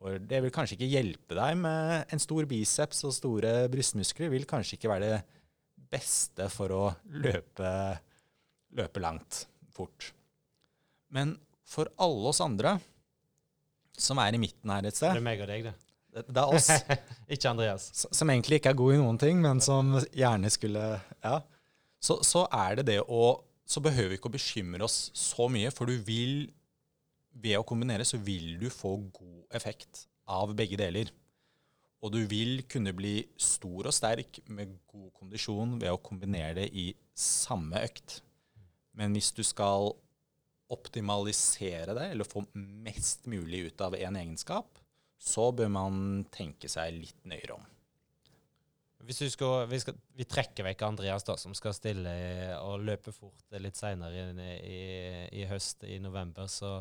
[0.01, 4.33] For det vil kanskje ikke hjelpe deg med en stor biceps og store brystmuskler.
[4.33, 5.23] vil kanskje ikke være det
[5.95, 6.83] beste for å
[7.25, 7.71] løpe,
[8.77, 10.11] løpe langt, fort.
[11.15, 12.77] Men for alle oss andre
[13.97, 15.75] som er i midten her et Det sted er meg og deg, det.
[16.15, 16.69] Det det er oss
[17.35, 17.89] Ikke Andreas.
[17.95, 20.85] som egentlig ikke er god i noen ting, men som gjerne skulle
[21.25, 21.41] Ja.
[22.05, 23.25] Så, så er det det å
[23.65, 26.51] Så behøver vi ikke å bekymre oss så mye, for du vil
[27.35, 31.09] Ved å kombinere så vil du få god effekt av begge deler.
[32.05, 36.69] Og du vil kunne bli stor og sterk med god kondisjon ved å kombinere det
[36.77, 36.85] i
[37.17, 38.21] samme økt.
[38.95, 39.91] Men hvis du skal
[40.71, 44.79] optimalisere det, eller få mest mulig ut av en egenskap,
[45.19, 45.97] så bør man
[46.35, 47.67] tenke seg litt nøyere om.
[49.05, 52.13] Hvis du skal, vi, skal, vi trekker vekk Andreas, da, som skal stille
[52.63, 54.83] og løpe fort litt seinere i, i,
[55.43, 56.79] i høst, i november, så,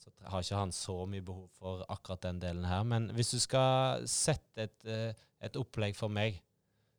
[0.00, 2.84] så har ikke han så mye behov for akkurat den delen her.
[2.88, 6.40] Men hvis du skal sette et, eh, et opplegg for meg,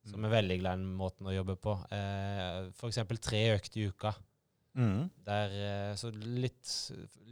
[0.09, 3.01] som er veldig glad i måten å jobbe på, eh, f.eks.
[3.21, 4.15] tre økter i uka,
[4.79, 5.09] Mm.
[5.25, 6.69] der, eh, så litt,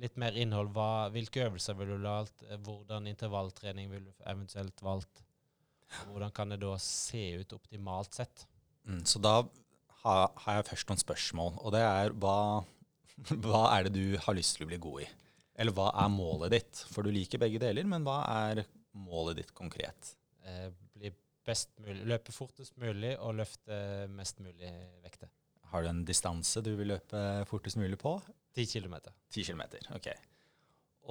[0.02, 0.72] litt mer innhold.
[0.74, 2.42] Hva, hvilke øvelser ville du valgt?
[2.50, 5.22] Eh, Hvordan intervalltrening ville du eventuelt valgt?
[6.08, 8.46] Hvordan kan det da se ut optimalt sett?
[8.88, 9.38] Mm, så da
[10.04, 12.40] har, har jeg først noen spørsmål, og det er hva,
[13.46, 15.08] hva er det du har lyst til å bli god i?
[15.58, 16.84] Eller hva er målet ditt?
[16.94, 18.62] For du liker begge deler, men hva er
[18.98, 20.14] målet ditt konkret?
[20.46, 21.12] Eh, bli
[21.48, 24.70] best mulig, løpe fortest mulig og løfte mest mulig
[25.06, 25.32] vekter.
[25.72, 28.14] Har du en distanse du vil løpe fortest mulig på?
[28.56, 29.14] Ti kilometer.
[29.34, 29.64] 10 km.
[29.98, 30.08] Ok.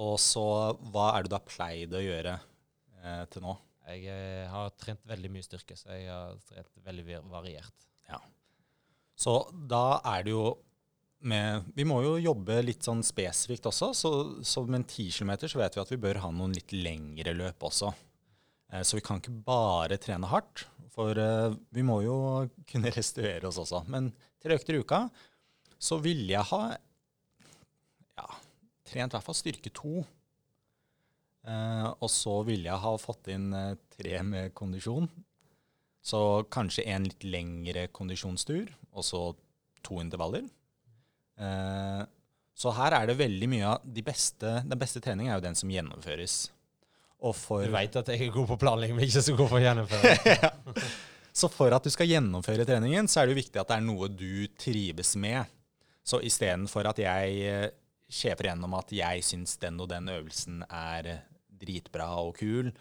[0.03, 0.45] Og så
[0.93, 2.33] hva er det du har pleid å gjøre
[3.03, 3.53] eh, til nå?
[3.87, 7.29] Jeg eh, har trent veldig mye styrke, så jeg har trent veldig variert.
[7.31, 7.85] variert.
[9.17, 10.47] Så da er det jo
[11.27, 13.89] med Vi må jo jobbe litt sånn spesifikt også.
[13.97, 14.11] Så,
[14.45, 17.33] så med en 10 km så vet vi at vi bør ha noen litt lengre
[17.33, 17.89] løp også.
[18.71, 20.67] Eh, så vi kan ikke bare trene hardt.
[20.93, 22.17] For eh, vi må jo
[22.69, 23.81] kunne restituere oss også.
[23.89, 24.11] Men
[24.43, 25.07] tre økter i uka
[25.81, 28.29] så ville jeg ha ja,
[28.85, 30.05] trent i hvert fall styrke to.
[31.47, 35.07] Eh, og så ville jeg ha fått inn uh, tre med kondisjon.
[36.03, 36.19] Så
[36.51, 39.21] kanskje en litt lengre kondisjonstur, og så
[39.85, 40.43] to intervaller.
[41.39, 42.03] Uh,
[42.57, 45.57] så her er det veldig mye av de beste, Den beste treningen er jo den
[45.59, 46.37] som gjennomføres.
[47.21, 49.59] Og for, Du veit at jeg er god på planlegging, men ikke så god på
[49.59, 50.51] å gjennomføre.
[51.39, 53.87] så for at du skal gjennomføre treningen, så er det jo viktig at det er
[53.87, 55.47] noe du trives med.
[56.07, 57.71] Så istedenfor at jeg
[58.07, 61.17] sjefer gjennom at jeg syns den og den øvelsen er
[61.61, 62.71] dritbra og kul,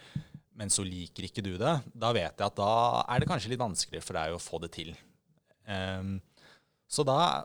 [0.56, 2.72] men så liker ikke du det, da vet jeg at da
[3.12, 4.94] er det kanskje litt vanskeligere for deg å få det til.
[5.66, 6.16] Um,
[6.88, 7.44] så da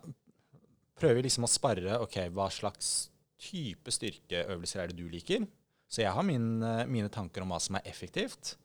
[1.01, 5.47] prøver vi liksom å sparre ok, hva slags type styrkeøvelser er det du liker.
[5.91, 8.55] Så jeg har min, eh, mine tanker om hva som er effektivt.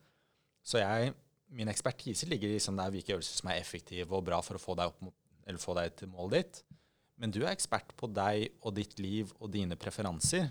[0.63, 1.15] Så jeg,
[1.51, 4.63] min ekspertise ligger i liksom der hvilke øvelser som er effektive og bra for å
[4.63, 5.15] få deg, mot,
[5.63, 6.63] få deg til målet ditt.
[7.17, 10.51] Men du er ekspert på deg og ditt liv og dine preferanser.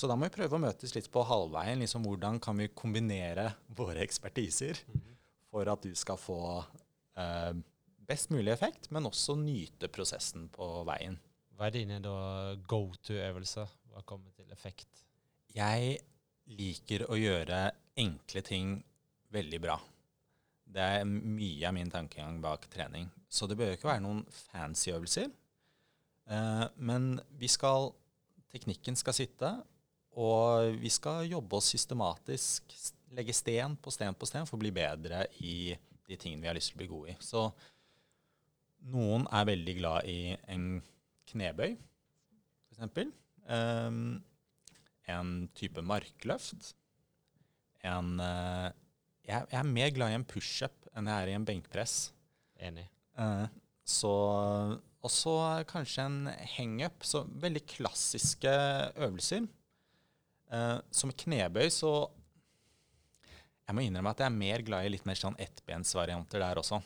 [0.00, 1.82] Så da må vi prøve å møtes litt på halvveien.
[1.82, 4.78] liksom Hvordan kan vi kombinere våre ekspertiser
[5.50, 6.38] for at du skal få
[7.20, 7.58] eh,
[8.08, 11.18] best mulig effekt, men også nyte prosessen på veien.
[11.52, 11.98] Hva er dine
[12.70, 13.74] go to-øvelser?
[13.90, 15.04] Hva kommer til effekt?
[15.52, 15.98] Jeg
[16.56, 17.66] liker å gjøre
[18.00, 18.78] enkle ting
[19.34, 19.76] veldig bra.
[20.70, 23.10] Det er mye av min tankegang bak trening.
[23.28, 25.28] Så det bør ikke være noen fancy øvelser.
[26.30, 27.92] Eh, men vi skal
[28.50, 29.48] Teknikken skal sitte,
[30.18, 32.74] og vi skal jobbe oss systematisk.
[33.14, 35.74] Legge sten på sten på sten for å bli bedre i
[36.10, 37.16] de tingene vi har lyst til å bli gode i.
[37.22, 37.44] Så
[38.90, 40.80] noen er veldig glad i en
[41.30, 41.76] knebøy,
[42.74, 43.14] f.eks.
[43.50, 44.20] Um,
[45.10, 46.72] en type markløft.
[47.86, 48.70] En uh,
[49.26, 51.96] jeg, jeg er mer glad i en pushup enn jeg er i en benkpress.
[52.60, 52.86] Enig.
[53.18, 53.46] Uh,
[53.86, 54.12] så
[55.00, 55.34] Og så
[55.68, 56.18] kanskje en
[56.56, 57.04] hangup.
[57.06, 58.52] Så veldig klassiske
[58.96, 59.46] øvelser.
[60.50, 61.92] Eh, som knebøy så
[63.68, 66.80] Jeg må innrømme at jeg er mer glad i litt mer sånn ettbensvarianter der også.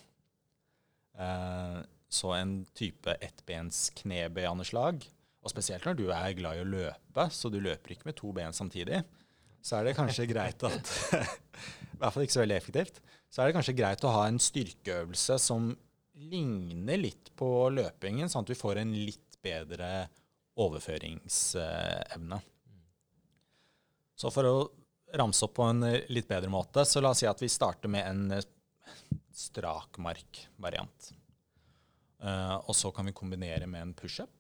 [1.17, 1.79] Uh,
[2.13, 5.07] så en type ettbens knebøyanslag.
[5.41, 8.35] Og spesielt når du er glad i å løpe, så du løper ikke med to
[8.37, 9.01] ben samtidig,
[9.65, 10.93] så er det kanskje greit at
[11.95, 13.01] I hvert fall ikke så veldig effektivt.
[13.33, 15.73] Så er det kanskje greit å ha en styrkeøvelse som
[16.21, 20.11] ligner litt på løpingen, sånn at vi får en litt bedre
[20.61, 22.45] overføringsevne.
[24.15, 24.57] Så for å
[25.15, 27.91] ramse opp på en eh, litt bedre måte, så la oss si at vi starter
[27.91, 28.47] med en eh,
[29.35, 31.13] strakmark-variant.
[32.25, 34.31] Uh, og så kan vi kombinere med en pushup.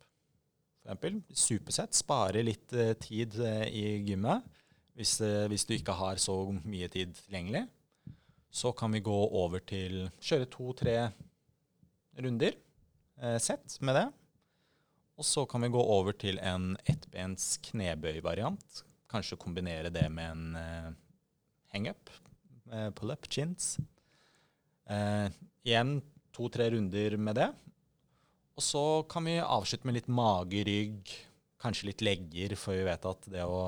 [1.36, 1.92] Supersett.
[1.96, 4.46] Spare litt uh, tid uh, i gymmet
[4.94, 5.18] hvis,
[5.50, 7.64] hvis du ikke har så mye tid tilgjengelig.
[8.54, 10.94] Så kan vi gå over til kjøre to-tre
[12.22, 12.54] runder,
[13.42, 14.04] sett med det.
[15.18, 18.84] Og så kan vi gå over til en ettbens knebøy-variant.
[19.14, 20.92] Kanskje kombinere det med en uh,
[21.74, 22.10] hangup,
[22.64, 23.76] Uh, pull-up chins.
[24.88, 25.28] Uh,
[25.68, 25.98] igjen
[26.34, 27.50] to-tre runder med det.
[28.56, 31.12] Og så kan vi avslutte med litt mage, rygg,
[31.60, 33.60] kanskje litt legger, for vi vet at det å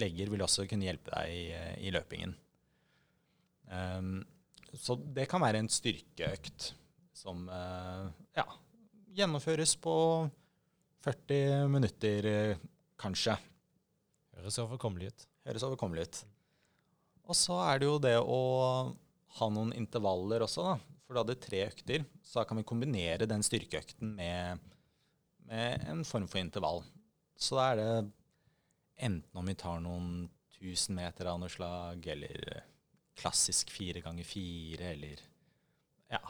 [0.00, 1.42] legger vil også kunne hjelpe deg i,
[1.88, 2.36] i løpingen.
[3.72, 4.20] Um,
[4.74, 6.72] så det kan være en styrkeøkt
[7.14, 8.46] som uh, ja,
[9.14, 9.96] gjennomføres på
[11.04, 12.62] 40 minutter, eh,
[13.00, 13.36] kanskje.
[14.36, 15.24] Høres overkommelig ut.
[15.48, 16.20] Høres overkommelig ut.
[17.24, 18.40] Og så er det jo det å
[19.38, 20.74] ha noen intervaller også, da.
[21.04, 24.62] For du hadde tre økter, så da kan vi kombinere den styrkeøkten med,
[25.48, 26.82] med en form for intervall.
[27.36, 27.90] Så da er det
[29.08, 30.28] enten om vi tar noen
[30.60, 32.64] 1000 meter av noe slag, eller
[33.18, 35.22] klassisk fire ganger fire, eller
[36.14, 36.22] ja,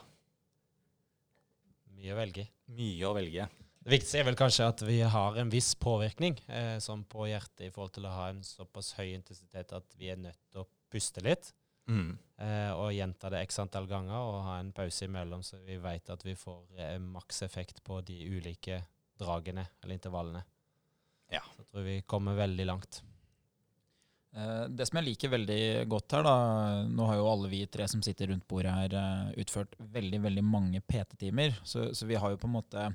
[1.95, 3.47] Mye å velge mye å velge.
[3.85, 7.67] Det viktigste er vel kanskje at vi har en viss påvirkning eh, som på hjertet
[7.67, 10.69] i forhold til å ha en såpass høy intensitet at vi er nødt til å
[10.89, 11.51] puste litt.
[11.85, 12.15] Mm.
[12.41, 16.09] Eh, og gjenta det x antall ganger og ha en pause imellom, så vi vet
[16.15, 18.81] at vi får eh, maks effekt på de ulike
[19.21, 20.47] dragene eller intervallene.
[21.29, 21.45] Ja.
[21.53, 23.03] Så jeg tror vi kommer veldig langt.
[24.33, 25.63] Eh, Det som jeg liker veldig
[25.93, 26.37] godt her, da
[26.89, 30.45] Nå har jo alle vi tre som sitter rundt bordet her, eh, utført veldig veldig
[30.57, 31.61] mange PT-timer.
[31.65, 32.93] Så, så vi har jo på en måte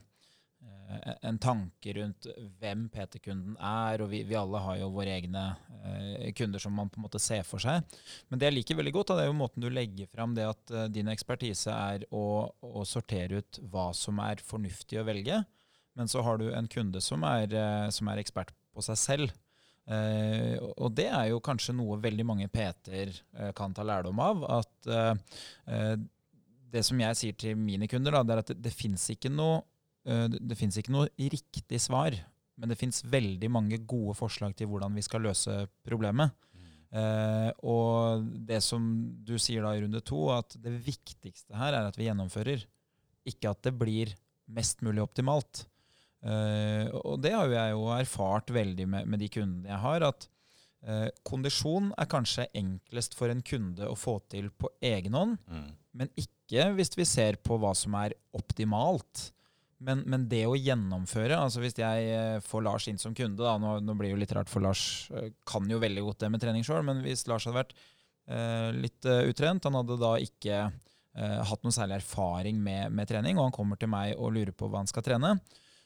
[1.21, 2.27] en tanke rundt
[2.59, 5.43] hvem PT-kunden er, og vi, vi, alle har jo våre egne
[5.83, 7.85] eh, kunder som man på en måte ser for seg.
[8.29, 10.47] Men det jeg liker veldig godt, da, det er jo måten du legger fram det
[10.49, 12.23] at uh, din ekspertise er å,
[12.65, 15.43] å, sortere ut hva som er fornuftig å velge,
[15.99, 19.39] men så har du en kunde som er, uh, som er ekspert på seg selv.
[19.89, 23.13] Uh, og det er jo kanskje noe veldig mange PT-er
[23.57, 24.45] kan ta lærdom av.
[24.59, 24.91] At
[26.69, 29.31] det som jeg sier til mine kunder, da, det er at det, det fins ikke
[29.33, 29.78] noe Eh,
[30.09, 32.15] det, det fins ikke noe riktig svar,
[32.59, 36.33] men det fins veldig mange gode forslag til hvordan vi skal løse problemet.
[36.51, 36.69] Mm.
[36.99, 38.83] Eh, og det som
[39.25, 42.65] du sier da i runde to, at det viktigste her er at vi gjennomfører.
[43.29, 44.11] Ikke at det blir
[44.49, 45.63] mest mulig optimalt.
[46.19, 50.27] Eh, og det har jeg jo erfart veldig med, med de kundene jeg har, at
[50.83, 55.69] eh, kondisjon er kanskje enklest for en kunde å få til på egen hånd, mm.
[56.01, 59.29] men ikke hvis vi ser på hva som er optimalt.
[59.79, 63.55] Men, men, det å gjennomføre altså Hvis jeg eh, får Lars inn som kunde da,
[63.61, 64.81] nå, nå, blir det jo litt rart, for Lars
[65.15, 66.83] eh, kan jo veldig godt det med trening sjøl.
[66.87, 67.71] Men hvis Lars hadde vært
[68.27, 73.07] eh, litt uh, utrent, han hadde da ikke eh, hatt noe særlig erfaring med, med,
[73.07, 75.37] trening, og han kommer til meg og lurer på hva han skal trene,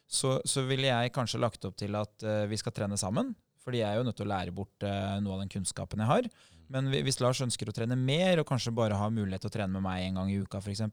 [0.09, 3.35] så, så ville jeg kanskje lagt opp til at eh, vi skal trene sammen.
[3.63, 6.25] Fordi jeg er jo nødt til å lære bort noe av den kunnskapen jeg har.
[6.73, 9.71] Men hvis Lars ønsker å trene mer, og kanskje bare har mulighet til å trene
[9.71, 10.83] med meg en gang i uka, f.eks.,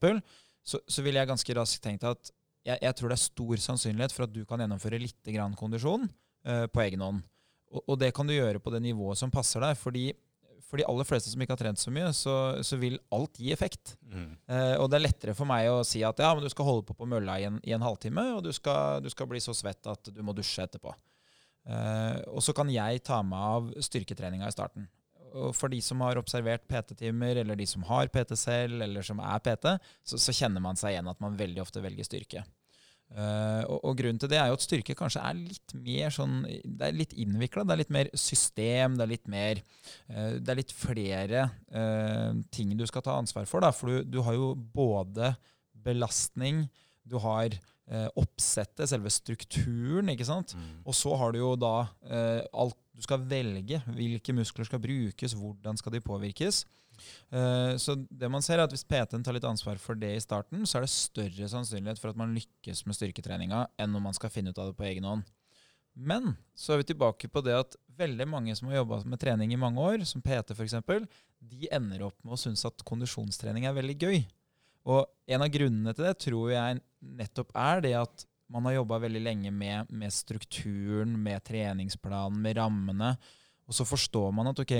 [0.62, 2.30] så, så ville jeg ganske raskt tenkt at
[2.70, 6.08] jeg, jeg, tror det er stor sannsynlighet for at du kan gjennomføre litt grann kondisjon
[6.08, 7.22] uh, på egen hånd.
[7.70, 9.78] Og, og, det kan du gjøre på det nivået som passer deg.
[9.78, 10.10] fordi
[10.70, 12.34] for de aller fleste som ikke har trent så mye, så,
[12.66, 13.96] så vil alt gi effekt.
[14.06, 14.28] Mm.
[14.46, 16.86] Uh, og det er lettere for meg å si at ja, men du skal holde
[16.86, 19.54] på på mølla i en, i en halvtime, og du skal, du skal, bli så
[19.56, 20.94] svett at du må dusje etterpå.
[21.66, 24.86] Uh, og så kan jeg ta meg av styrketreninga i starten.
[25.30, 29.20] Og for de som har observert PT-timer, eller de som har PT selv, eller som
[29.22, 32.42] er PT, så, så, kjenner man seg igjen at man veldig ofte velger styrke.
[33.10, 36.44] Uh, og, og, grunnen til det er jo at styrke kanskje er litt mer sånn
[36.46, 37.64] Det er litt innvikla.
[37.66, 42.30] Det er litt mer system, det er litt mer uh, Det er litt flere uh,
[42.54, 43.66] ting du skal ta ansvar for.
[43.66, 43.72] Da.
[43.74, 45.34] For du, du har jo både
[45.74, 46.68] belastning,
[47.02, 47.58] du har
[47.90, 50.52] oppsettet, selve strukturen, ikke sant.
[50.54, 50.66] Mm.
[50.86, 51.88] Og så har du jo da
[52.54, 56.60] alt du skal velge hvilke muskler skal brukes, hvordan skal de påvirkes.
[57.32, 60.22] Uh, så det man ser er at Hvis PT-en tar litt ansvar for det i
[60.22, 64.16] starten, så er det større sannsynlighet for at man lykkes med styrketreninga enn om man
[64.16, 65.28] skal finne ut av det på egen hånd.
[65.94, 69.52] Men så er vi tilbake på det at veldig mange som har jobba med trening
[69.52, 70.78] i mange år, som PT f.eks.,
[71.40, 74.22] de ender opp med å synes at kondisjonstrening er veldig gøy.
[74.88, 76.80] Og en av grunnene til det tror jeg
[77.20, 82.58] nettopp er det at man har jobba veldig lenge med, med, strukturen, med treningsplanen, med
[82.58, 83.12] rammene.
[83.68, 84.74] Og så forstår man at ok,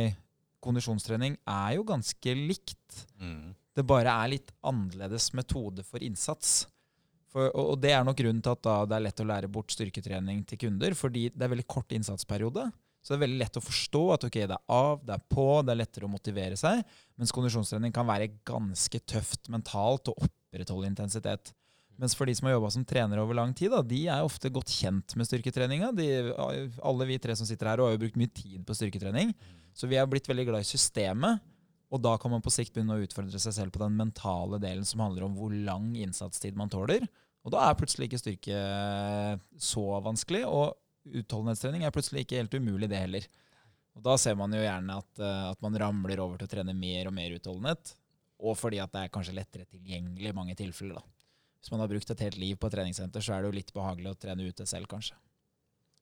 [0.64, 3.06] kondisjonstrening er jo ganske likt.
[3.20, 3.54] Mm.
[3.76, 6.64] Det bare er litt annerledes metode for innsats.
[7.30, 9.72] For, og, og, det er nok grunnen til at det er lett å lære bort
[9.74, 12.66] styrketrening til kunder, fordi det er veldig kort innsatsperiode.
[13.00, 15.46] Så det er veldig lett å forstå at okay, det er av, det er på,
[15.64, 16.82] det er lettere å motivere seg.
[17.16, 21.54] Mens kondisjonstrening kan være ganske tøft mentalt å opprettholde intensitet.
[22.00, 24.48] Mens for de som har jobba som trenere over lang tid, da, de er ofte
[24.52, 25.90] godt kjent med styrketreninga.
[26.80, 29.34] Alle vi tre som sitter her, har jo brukt mye tid på styrketrening.
[29.76, 31.44] Så vi har blitt veldig glad i systemet.
[31.90, 34.86] Og da kan man på sikt begynne å utfordre seg selv på den mentale delen
[34.86, 37.04] som handler om hvor lang innsatstid man tåler.
[37.44, 38.58] Og da er plutselig ikke styrke
[39.60, 40.76] så vanskelig, og
[41.20, 43.28] utholdenhetstrening er plutselig ikke helt umulig, det heller.
[43.98, 46.76] Og da ser man jo gjerne at, eh, at man ramler over til å trene
[46.76, 47.94] mer og mer utholdenhet.
[48.40, 51.00] Og fordi at det er kanskje lettere tilgjengelig i mange tilfeller.
[51.00, 51.19] da.
[51.60, 54.14] Hvis man har brukt et helt liv på treningssenter, så er det jo litt behagelig
[54.14, 55.18] å trene ute selv, kanskje.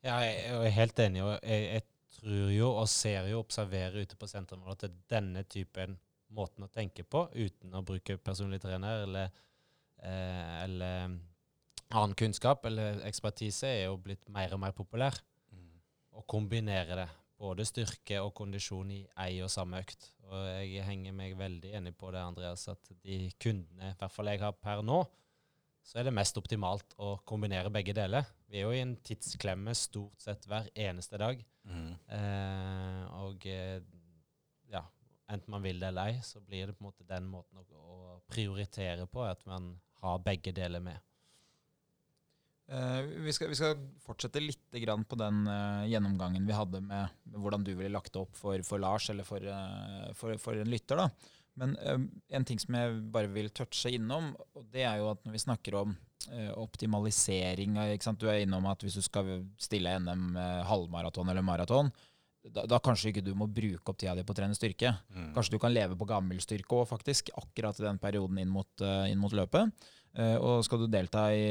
[0.06, 1.24] Ja, jeg er helt enig.
[1.26, 1.86] og jeg, jeg
[2.18, 5.98] tror jo og ser jo, observerer ute på sentrene at det er denne typen
[6.34, 9.30] måten å tenke på, uten å bruke personlig trener eller,
[10.02, 11.16] eh, eller
[11.88, 15.16] annen kunnskap eller ekspertise, er jo blitt mer og mer populær.
[15.52, 15.72] Mm.
[16.20, 17.08] Å kombinere det.
[17.38, 20.10] Både styrke og kondisjon i ei og samme økt.
[20.28, 24.28] Og jeg henger meg veldig enig på det, Andreas, at de kundene, i hvert fall
[24.28, 24.98] jeg har per nå,
[25.88, 28.26] så er det mest optimalt å kombinere begge deler.
[28.48, 31.40] Vi er jo i en tidsklemme stort sett hver eneste dag.
[31.64, 31.90] Mm.
[32.16, 33.80] Eh, og eh,
[34.68, 34.82] ja,
[35.32, 37.64] enten man vil det eller ei, så blir det på en måte den måten å,
[37.64, 41.00] å prioritere på, at man har begge deler med.
[42.68, 47.38] Uh, vi, skal, vi, skal, fortsette litt på den uh, gjennomgangen vi hadde med, med,
[47.40, 50.68] hvordan du ville lagt det opp for, for Lars eller for, uh, for, for, en
[50.68, 51.00] lytter.
[51.00, 51.08] da.
[51.58, 55.34] Men en ting som jeg bare vil touche innom, og det er jo at når
[55.34, 55.94] vi snakker om
[56.30, 57.78] uh, optimalisering
[58.18, 61.90] Du er innom at hvis du skal stille NM uh, halvmaraton eller maraton,
[62.48, 64.94] da, da kanskje ikke du må bruke opp tida di på å trene styrke.
[65.12, 65.32] Mm.
[65.36, 68.70] Kanskje du kan leve på gammel styrke òg, faktisk, akkurat i den perioden inn mot,
[68.80, 69.74] eh, inn mot løpet.
[70.40, 71.50] Og skal du delta i,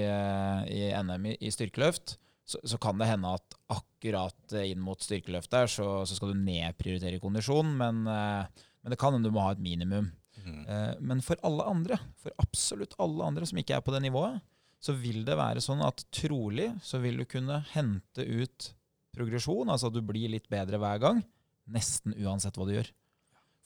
[0.73, 2.15] i NM i, i styrkeløft,
[2.47, 6.39] så, så kan det hende at akkurat inn mot styrkeløft der, så, så skal du
[6.39, 10.11] nedprioritere kondisjon, men, eh, men det kan hende du må ha et minimum.
[10.43, 10.59] Mm.
[10.69, 14.39] Eh, Men for alle andre, for absolutt alle andre som ikke er på det nivået,
[14.79, 18.71] så vil det være sånn at trolig så vil du kunne hente ut
[19.17, 21.23] progresjon, altså at du blir litt bedre hver gang,
[21.73, 22.91] nesten uansett hva du gjør.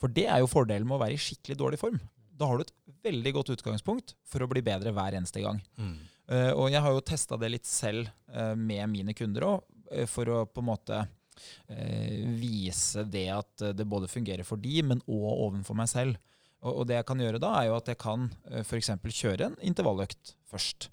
[0.01, 1.99] For det er jo fordelen med å være i skikkelig dårlig form.
[2.31, 5.59] Da har du et veldig godt utgangspunkt for å bli bedre hver eneste gang.
[5.77, 5.97] Mm.
[6.31, 9.67] Uh, og jeg har jo testa det litt selv uh, med mine kunder òg,
[10.07, 11.07] for å på en måte eh,
[12.41, 16.19] vise det at eh, det både fungerer for de, men òg ovenfor meg selv.
[16.61, 18.91] Og, og det jeg kan gjøre da, er jo at jeg kan uh, f.eks.
[19.01, 20.89] kjøre en intervalløkt først.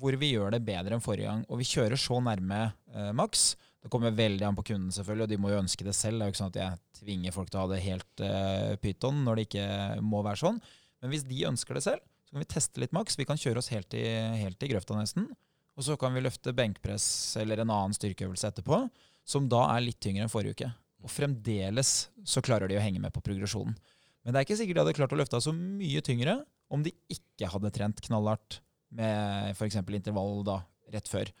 [0.00, 1.42] Hvor vi gjør det bedre enn forrige gang.
[1.52, 2.62] Og vi kjører så nærme
[2.94, 3.50] eh, maks.
[3.82, 6.16] Det kommer veldig an på kunden, selvfølgelig, og de må jo ønske det selv.
[6.16, 8.72] Det er jo ikke sånn at jeg tvinger folk til å ha det helt uh,
[8.80, 9.68] pyton når det ikke
[10.06, 10.62] må være sånn.
[11.02, 13.18] Men hvis de ønsker det selv, så kan vi teste litt maks.
[13.20, 14.06] Vi kan kjøre oss helt i,
[14.40, 15.28] helt i grøfta nesten.
[15.76, 17.06] Og så kan vi løfte benkpress
[17.40, 18.84] eller en annen styrkeøvelse etterpå,
[19.24, 20.70] som da er litt tyngre enn forrige uke.
[21.02, 21.92] Og fremdeles
[22.26, 23.74] så klarer de å henge med på progresjonen.
[24.22, 26.36] Men det er ikke sikkert de hadde klart å løfte så mye tyngre
[26.72, 28.60] om de ikke hadde trent knallhardt
[28.94, 29.80] med f.eks.
[29.82, 30.60] intervall da,
[30.94, 31.32] rett før.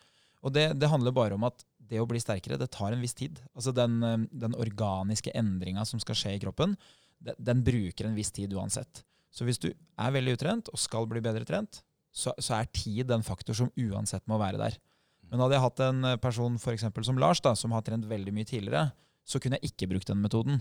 [0.42, 1.62] Og det, det handler bare om at
[1.92, 3.38] det å bli sterkere, det tar en viss tid.
[3.54, 6.76] Altså den, eh, den organiske endringa som skal skje i kroppen,
[7.22, 9.04] den, bruker en viss tid uansett.
[9.32, 13.12] Så hvis du er veldig utrent og skal bli bedre trent, så, så er tid
[13.14, 14.74] en faktor som uansett må være der.
[15.32, 18.34] Men hadde jeg hatt en eh, person for som Lars, da, som har trent veldig
[18.36, 18.90] mye tidligere,
[19.24, 20.60] så kunne jeg ikke brukt den metoden.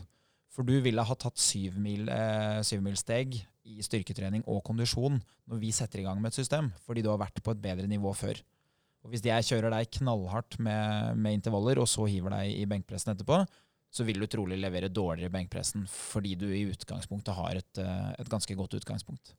[0.52, 5.20] For du ville ha tatt syvmilssteg eh, syv i styrketrening og kondisjon
[5.52, 7.88] når vi setter i gang med et system, fordi du har vært på et bedre
[7.88, 8.40] nivå før.
[9.02, 13.14] Og Hvis jeg kjører deg knallhardt med, med intervaller, og så hiver deg i benkpressen
[13.16, 13.42] etterpå,
[13.92, 18.12] så vil du trolig levere dårligere i benkpressen fordi du i utgangspunktet har et, eh,
[18.24, 19.34] et ganske godt utgangspunkt.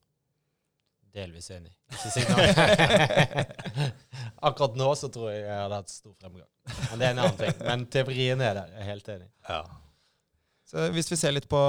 [1.12, 1.72] Delvis enig.
[4.48, 6.48] Akkurat nå så tror jeg jeg hadde hatt stor fremgang.
[6.90, 7.56] Men det er en annen ting.
[7.66, 8.72] Men teorien er der.
[8.76, 9.28] Jeg er helt enig.
[9.48, 9.60] Ja.
[10.72, 11.60] Så hvis vi ser litt på,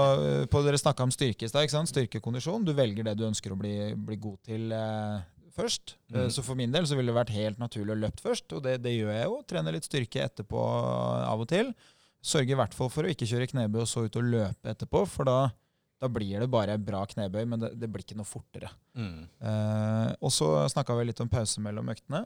[0.47, 1.67] på Dere snakka om styrke i stad.
[1.91, 2.63] Styrkekondisjon.
[2.63, 5.25] Du velger det du ønsker å bli, bli god til eh,
[5.57, 5.97] først.
[6.13, 6.29] Eh, Mhm.
[6.31, 8.77] Så for min del så ville det vært helt naturlig å løpt først, og det,
[8.85, 9.41] det gjør jeg jo.
[9.49, 10.61] Trener litt styrke etterpå
[11.27, 11.73] av og til.
[12.23, 15.01] Sørger i hvert fall for å ikke kjøre knebøy og så ut og løpe etterpå,
[15.11, 15.39] for da,
[16.03, 18.71] da blir det bare bra knebøy, men det, det blir ikke noe fortere.
[18.99, 19.23] Mm.
[19.39, 22.25] Eh, og så snakka vi litt om pause mellom øktene.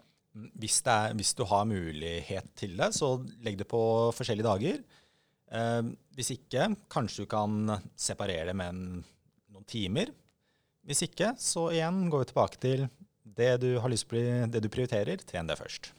[0.57, 3.15] Hvis, det er, hvis du har mulighet til det, så
[3.45, 3.81] legg det på
[4.17, 4.81] forskjellige dager.
[5.53, 9.05] Eh, hvis ikke, kanskje du kan separere det med en,
[9.53, 10.13] noen timer.
[10.87, 12.87] Hvis ikke, så igjen går vi tilbake til
[13.37, 15.21] det du har lyst på, det du prioriterer.
[15.21, 15.91] Tren det først.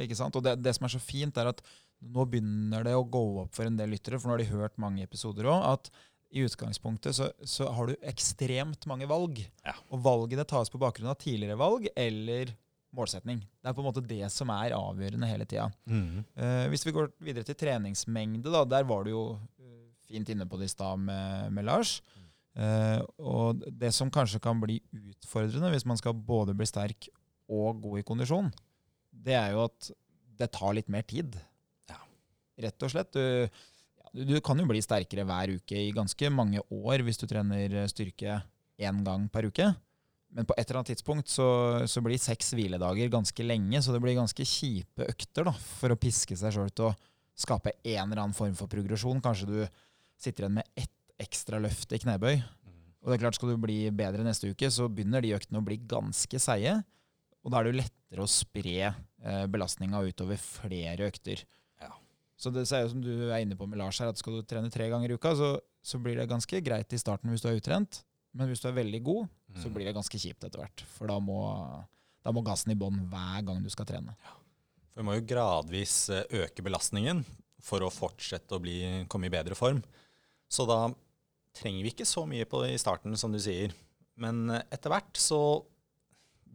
[0.00, 0.36] Ikke sant?
[0.38, 1.60] Og det, det som er så fint, er at
[2.00, 4.80] nå begynner det å gå opp for en del lyttere, for nå har de hørt
[4.80, 5.90] mange episoder òg, at
[6.36, 9.40] i utgangspunktet så, så har du ekstremt mange valg.
[9.64, 9.74] Ja.
[9.94, 12.52] Og valgene tas på bakgrunn av tidligere valg eller
[12.96, 13.40] målsetning.
[13.40, 15.68] Det er på en måte det som er avgjørende hele tida.
[16.36, 19.24] Eh, hvis vi går videre til treningsmengde, da, der var du jo
[19.60, 21.98] eh, fint inne på det i stad med, med Lars.
[22.56, 27.10] Uh, og det som kanskje kan bli utfordrende hvis man skal både bli sterk
[27.52, 28.48] og god i kondisjon,
[29.12, 29.90] det er jo at
[30.40, 31.36] det tar litt mer tid.
[31.90, 31.98] Ja.
[32.64, 33.12] Rett og slett.
[33.12, 33.60] Du,
[34.24, 38.40] du, kan jo bli sterkere hver uke i ganske mange år hvis du trener styrke
[38.80, 39.68] én gang per uke.
[40.36, 41.48] Men på et eller annet tidspunkt så,
[41.88, 46.00] så blir seks hviledager ganske lenge, så det blir ganske kjipe økter da, for å
[46.00, 46.96] piske seg sjøl til å
[47.36, 49.22] skape en eller annen form for progresjon.
[49.24, 49.58] Kanskje du
[50.20, 50.92] sitter igjen med ett
[51.22, 52.40] ekstra løft i knebøy.
[53.06, 55.64] Og det er klart, skal du bli bedre neste uke, så begynner de øktene å
[55.64, 56.74] bli ganske seige.
[57.46, 61.44] Og da er det jo lettere å spre eh, belastninga utover flere økter.
[62.36, 62.42] Ja.
[62.42, 64.46] Så det er jo som du er inne på med Lars her, at skal du
[64.48, 67.48] trene tre ganger i uka, så, så blir det ganske greit i starten hvis du
[67.48, 68.02] er utrent.
[68.36, 69.30] Men hvis du er veldig god,
[69.62, 70.82] så blir det ganske kjipt etter hvert.
[70.92, 71.38] For da må,
[72.20, 74.12] da må gassen i bånn hver gang du skal trene.
[74.92, 77.22] For vi må jo gradvis eh, øke belastningen
[77.64, 79.80] for å fortsette å bli, komme i bedre form.
[80.52, 80.82] Så da
[81.56, 83.72] trenger vi ikke så mye på i starten, som du sier.
[84.20, 85.40] Men eh, etter hvert så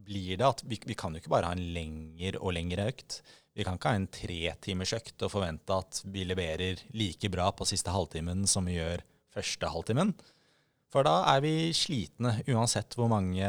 [0.05, 3.23] blir det at vi, vi kan jo ikke bare ha en lengre og lengre økt.
[3.57, 7.91] Vi kan ikke ha en tretimersøkt og forvente at vi leverer like bra på siste
[7.91, 9.03] halvtimen som vi gjør
[9.35, 10.13] første halvtimen.
[10.91, 13.47] For da er vi slitne, uansett hvor mange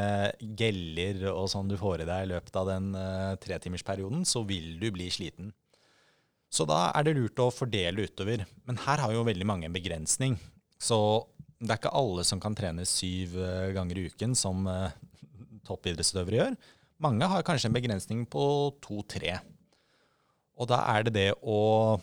[0.58, 4.76] geller og sånn du får i deg i løpet av den uh, tretimersperioden, så vil
[4.78, 5.50] du bli sliten.
[6.52, 8.44] Så da er det lurt å fordele utover.
[8.68, 10.36] Men her har jo veldig mange en begrensning.
[10.78, 10.98] Så
[11.58, 14.92] det er ikke alle som kan trene syv eh, ganger i uken, som uh,
[15.66, 16.56] toppidrettsutøvere gjør.
[17.02, 18.44] Mange har kanskje en begrensning på
[18.84, 19.38] to-tre.
[20.60, 21.98] Og da er det det å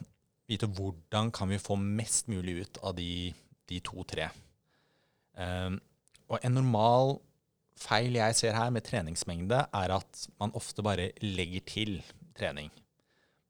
[0.50, 3.30] vite hvordan kan vi få mest mulig ut av de,
[3.70, 4.30] de to-tre.
[5.38, 5.78] Um,
[6.30, 7.20] og en normal
[7.80, 11.94] feil jeg ser her med treningsmengde, er at man ofte bare legger til
[12.38, 12.72] trening.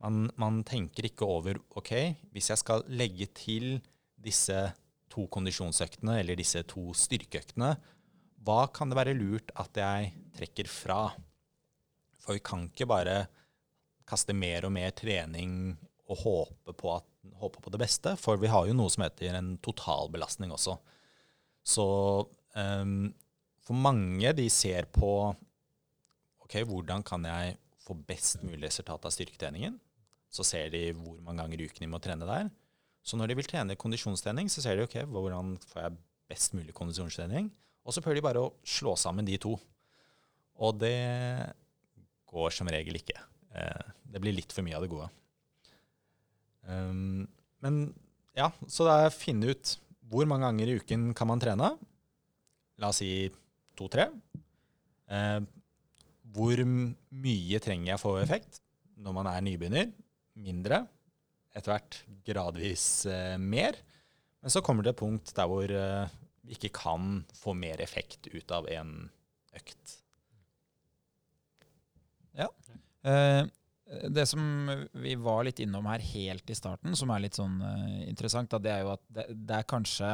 [0.03, 1.93] Man, man tenker ikke over OK,
[2.31, 3.79] hvis jeg skal legge til
[4.19, 4.55] disse
[5.09, 7.73] to kondisjonsøktene eller disse to styrkeøktene,
[8.45, 11.01] hva kan det være lurt at jeg trekker fra?
[12.21, 13.17] For vi kan ikke bare
[14.10, 15.53] kaste mer og mer trening
[16.10, 17.07] og håpe på, at,
[17.38, 20.76] håpe på det beste, for vi har jo noe som heter en totalbelastning også.
[21.62, 21.86] Så
[22.55, 23.12] um,
[23.66, 25.12] for mange, de ser på
[26.41, 29.78] ok, hvordan kan jeg få best mulig resultat av styrketreningen.
[30.30, 32.49] Så ser de hvor mange ganger i uken de må trene der.
[33.05, 35.97] Så når de vil trene kondisjonstrening, så ser de ok, hvordan får jeg
[36.30, 37.49] best mulig kondisjonstrening.
[37.86, 39.55] Og så prøver de bare å slå sammen de to.
[40.60, 40.97] Og det
[42.30, 43.18] går som regel ikke.
[43.55, 45.09] Eh, det blir litt for mye av det gode.
[46.69, 47.25] Um,
[47.63, 47.79] men
[48.37, 49.75] ja, så det er å finne ut
[50.09, 51.73] hvor mange ganger i uken kan man trene.
[52.81, 53.29] La oss si
[53.77, 54.07] to-tre.
[55.09, 55.39] Eh,
[56.33, 58.61] hvor mye trenger jeg for effekt
[58.99, 59.91] når man er nybegynner?
[60.39, 60.83] Mindre.
[61.55, 63.77] Etter hvert gradvis eh, mer.
[64.39, 68.29] Men så kommer det et punkt der hvor eh, vi ikke kan få mer effekt
[68.31, 68.93] ut av en
[69.57, 69.97] økt.
[72.39, 72.47] Ja.
[72.47, 72.79] Eh,
[74.09, 74.41] det som
[75.01, 78.59] vi var litt innom her helt i starten, som er litt sånn uh, interessant, da,
[78.61, 80.11] det er jo at det, det, er kanskje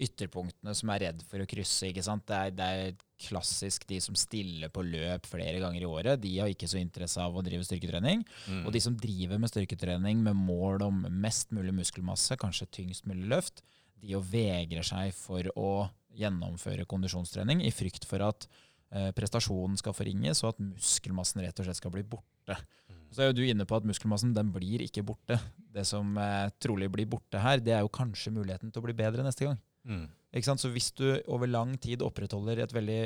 [0.00, 1.90] ytterpunktene som er redd for å krysse.
[1.90, 2.24] ikke sant?
[2.28, 6.22] Det er, det er, klassisk de som stiller på løp flere ganger i året.
[6.22, 8.22] De har ikke så interesse av å drive styrketrening.
[8.48, 8.62] Mm.
[8.64, 13.28] Og de som driver med styrketrening med mål om mest mulig muskelmasse, kanskje tyngst mulig
[13.28, 13.60] løft,
[14.00, 18.69] de jo vegrer seg for å gjennomføre kondisjonstrening i frykt for at eh,
[19.14, 22.56] prestasjonen skal forringes, og at muskelmassen rett og slett skal bli borte.
[22.90, 23.00] Mm.
[23.14, 25.38] Så er jo du inne på at muskelmassen den blir ikke borte.
[25.74, 28.96] Det som eh, trolig blir borte her, det er jo kanskje muligheten til å bli
[28.98, 29.58] bedre neste gang.
[29.86, 30.06] Mm.
[30.46, 33.02] Så hvis du over lang tid opprettholder et veldig,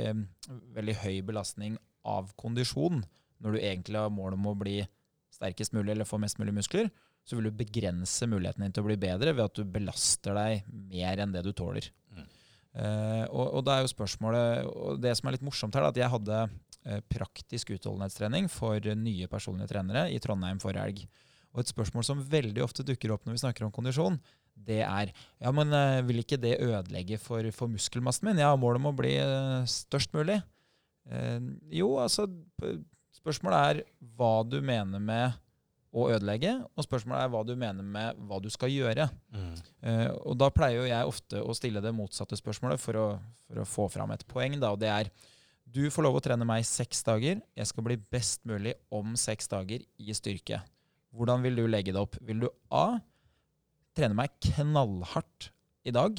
[0.76, 3.00] veldig høy belastning av kondisjon,
[3.40, 4.82] når du egentlig har mål om å bli
[5.32, 6.90] sterkest mulig eller få mest mulig muskler,
[7.24, 10.66] så vil du begrense muligheten din til å bli bedre ved at du belaster deg
[10.68, 11.88] mer enn det du tåler.
[12.74, 15.92] Uh, og, og det er jo spørsmålet og Det som er litt morsomt her, er
[15.92, 21.04] at jeg hadde uh, praktisk utholdenhetstrening for nye personlige trenere i Trondheim forrige helg.
[21.54, 24.18] Og et spørsmål som veldig ofte dukker opp når vi snakker om kondisjon,
[24.54, 28.42] det er ja, men uh, vil ikke det ødelegge for, for muskelmassen min?
[28.42, 29.14] Jeg har mål om å bli
[29.70, 30.40] størst mulig.
[31.70, 32.26] jo, altså
[33.14, 33.78] Spørsmålet er
[34.18, 35.36] hva du mener med
[35.94, 36.56] å ødelegge.
[36.74, 39.06] Og spørsmålet er hva du mener med hva du skal gjøre.
[39.34, 39.54] Mm.
[39.84, 43.06] Uh, og da pleier jo jeg ofte å stille det motsatte spørsmålet for å,
[43.46, 44.58] for å få fram et poeng.
[44.58, 45.12] Da, og det er
[45.64, 47.40] du får lov å trene meg seks dager.
[47.56, 50.60] Jeg skal bli best mulig om seks dager i styrke.
[51.14, 52.18] Hvordan vil du legge det opp?
[52.26, 53.00] Vil du A.
[53.94, 55.52] Trene meg knallhardt
[55.86, 56.18] i dag,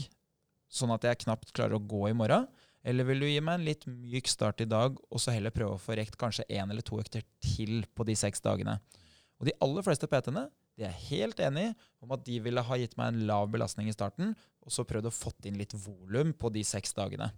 [0.72, 2.48] sånn at jeg knapt klarer å gå i morgen?
[2.86, 5.76] Eller vil du gi meg en litt myk start i dag, og så heller prøve
[5.76, 8.78] å få rekt kanskje én eller to økter til på de seks dagene?
[9.40, 11.70] Og de aller fleste PT-ene de er helt enig
[12.04, 14.34] om at de ville ha gitt meg en lav belastning i starten,
[14.64, 17.30] og så prøvd å fått inn litt volum på de seks dagene.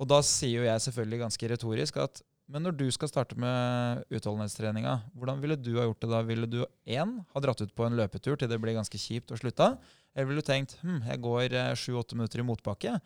[0.00, 4.00] Og da sier jo jeg selvfølgelig ganske retorisk at men når du skal starte med
[4.10, 6.20] utholdenhetstreninga, hvordan ville du ha gjort det da?
[6.26, 9.38] Ville du én ha dratt ut på en løpetur til det blir ganske kjipt og
[9.38, 9.76] slutta?
[10.16, 12.96] Eller ville du tenkt hm, jeg går eh, sju-åtte minutter i motbakke?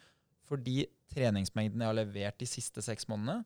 [0.48, 3.44] Fordi treningsmengden jeg har levert de siste seks månedene,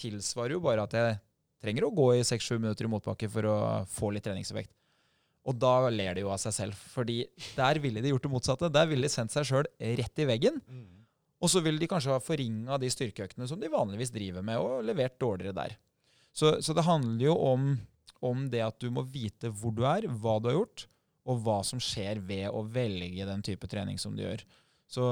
[0.00, 1.18] tilsvarer jo bare at jeg
[1.64, 3.58] trenger å gå i 6-7 minutter i motbakke for å
[3.88, 4.72] få litt treningseffekt.
[5.44, 7.22] Og da ler de jo av seg selv, fordi
[7.56, 8.70] der ville de gjort det motsatte.
[8.72, 9.68] Der ville de sendt seg sjøl
[10.00, 10.60] rett i veggen.
[10.64, 11.04] Mm.
[11.44, 14.86] Og så ville de kanskje ha forringa de styrkeøktene som de vanligvis driver med, og
[14.88, 15.74] levert dårligere der.
[16.34, 17.66] Så, så det handler jo om,
[18.24, 20.86] om, det at du må vite hvor du er, hva du har gjort,
[21.28, 24.44] og hva som skjer ved å velge den type trening som du gjør.
[24.88, 25.04] Så,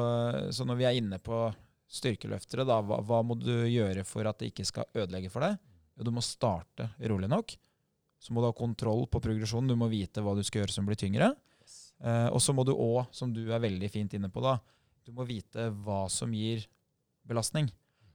[0.52, 1.44] så når vi er inne på
[1.92, 5.60] styrkeløftere, da, hva, hva må du gjøre for at det ikke skal ødelegge for deg?
[6.06, 7.54] Du må starte rolig nok.
[8.22, 9.72] Så må du ha kontroll på progresjonen.
[9.72, 11.32] Du må vite hva du skal gjøre som blir tyngre.
[11.62, 11.92] Yes.
[12.02, 14.58] Eh, og så må du òg, som du er veldig fint inne på, da,
[15.02, 16.64] du må vite hva som gir
[17.26, 17.70] belastning.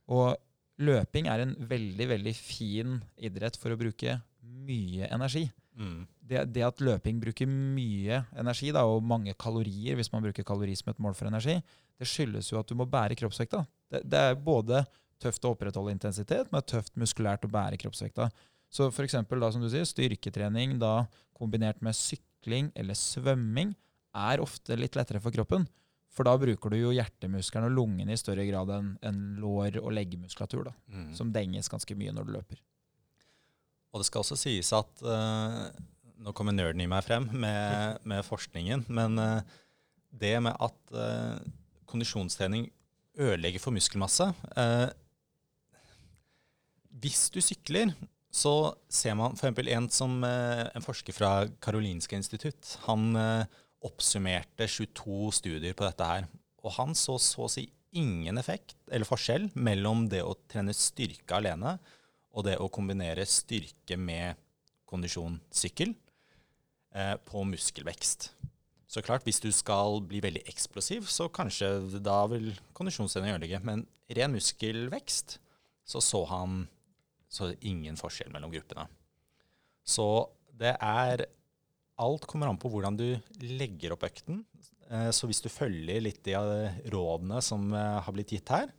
[0.08, 0.38] Og
[0.80, 5.48] løping er en veldig, veldig fin idrett for å bruke mye energi.
[5.78, 6.06] Mm.
[6.28, 10.76] Det, det, at løping bruker mye energi, da, og mange kalorier, hvis man bruker kalori
[10.78, 11.60] som et mål for energi,
[11.98, 13.64] det skyldes jo at du må bære kroppsvekta.
[13.92, 14.84] Det, det er både
[15.24, 18.30] tøft å opprettholde intensitet, men tøft muskulært å bære kroppsvekta.
[18.70, 21.07] Så for eksempel, da, som du sier, styrketrening da,
[21.38, 23.74] kombinert med sykling eller svømming
[24.18, 25.68] er ofte litt lettere for kroppen.
[26.13, 29.91] For da bruker du jo hjertemuskelen og lungene i større grad enn en lår- og
[29.93, 31.11] leggmuskulatur, da, mm.
[31.18, 32.63] som denges ganske mye når du løper.
[33.93, 35.68] Og det skal også sies at uh,
[36.22, 38.88] nå kommer nerden i meg frem med, med forskningen.
[38.89, 39.57] Men uh,
[40.09, 41.38] det med at uh,
[41.89, 42.68] kondisjonstrening
[43.18, 44.28] ødelegger for muskelmasse
[46.98, 47.91] Hvis du sykler,
[48.34, 49.60] så ser man f.eks.
[49.74, 51.32] En, som, eh, en forsker fra
[51.64, 52.78] Karolinska institutt.
[52.88, 56.28] Han eh, oppsummerte 22 studier på dette her.
[56.64, 57.68] Og han så så å si
[57.98, 61.78] ingen effekt eller forskjell mellom det å trene styrke alene
[62.36, 64.38] og det å kombinere styrke med
[64.88, 65.93] kondisjon sykkel
[66.93, 68.32] eh, på muskelvekst.
[68.88, 73.60] Så klart, hvis du skal bli veldig eksplosiv, så kanskje da vil kondisjonstrening ødelegge.
[73.68, 73.84] Men
[74.16, 75.38] ren muskelvekst,
[75.88, 76.62] så så han
[77.28, 78.88] så det er ingen forskjell mellom gruppene.
[79.88, 80.07] Så
[80.57, 81.28] det er
[81.97, 83.07] Alt kommer an på hvordan du
[83.41, 84.43] legger opp økten.
[84.91, 86.36] Eh, så hvis du følger litt de
[86.93, 88.69] rådene som eh, har blitt gitt her,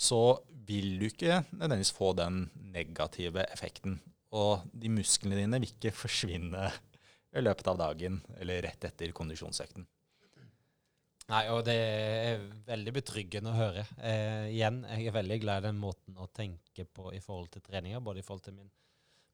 [0.00, 3.98] så vil du ikke nødvendigvis få den negative effekten.
[4.32, 6.70] Og de musklene dine vil ikke forsvinne
[7.36, 9.84] i løpet av dagen eller rett etter kondisjonsøkten.
[11.28, 13.82] Nei, og det er veldig betryggende å høre.
[14.00, 17.64] Eh, igjen, jeg er veldig glad i den måten å tenke på i forhold til
[17.66, 18.70] treninger, både i forhold til min,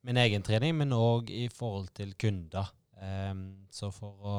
[0.09, 2.72] min egen trening, men òg i forhold til kunder.
[2.99, 3.30] Eh,
[3.70, 4.34] så for å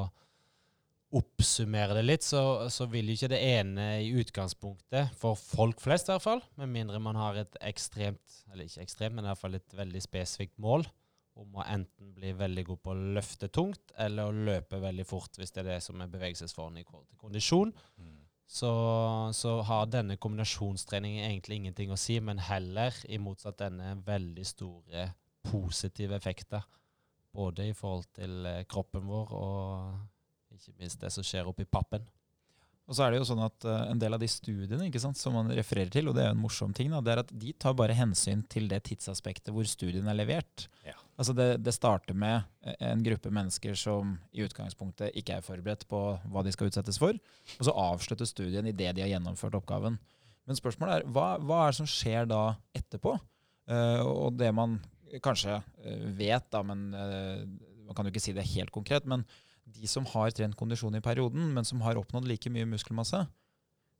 [1.15, 6.09] oppsummere det litt, så, så vil jo ikke det ene i utgangspunktet, for folk flest
[6.09, 9.43] i hvert fall, med mindre man har et ekstremt, eller ikke ekstremt, men i hvert
[9.45, 10.83] fall et veldig spesifikt mål
[11.35, 15.35] om å enten bli veldig god på å løfte tungt eller å løpe veldig fort,
[15.37, 17.73] hvis det er det som er bevegelsesformen i forhold til kondisjon.
[17.99, 18.15] Mm.
[18.45, 18.71] Så,
[19.33, 25.07] så, har denne kombinasjonstreningen egentlig ingenting å si, men heller i motsatt denne veldig store
[25.49, 26.63] positive effekter.
[27.35, 32.05] Både i forhold til eh, kroppen vår og ikke minst det som skjer oppi pappen.
[32.85, 35.17] Og så er det jo sånn at uh, En del av de studiene ikke sant,
[35.17, 37.33] som man refererer til, og det er jo en morsom ting, da, det er at
[37.33, 40.67] de tar bare hensyn til det tidsaspektet hvor studien er levert.
[40.85, 40.95] Ja.
[41.15, 45.85] Altså det, det, starter med eh, en gruppe mennesker som i utgangspunktet ikke er forberedt
[45.87, 46.01] på
[46.31, 47.15] hva de skal utsettes for,
[47.55, 49.95] og så avslutter studien idet de har gjennomført oppgaven.
[50.45, 52.41] Men spørsmålet er hva, hva er det som skjer da
[52.75, 53.15] etterpå?
[53.65, 54.75] Uh, og det man
[55.23, 55.55] kanskje
[56.17, 57.41] vet, da, men uh,
[57.87, 59.23] man kan jo ikke si det helt konkret, men
[59.65, 63.23] de som har trent kondisjon i perioden, men som har oppnådd like mye muskelmasse,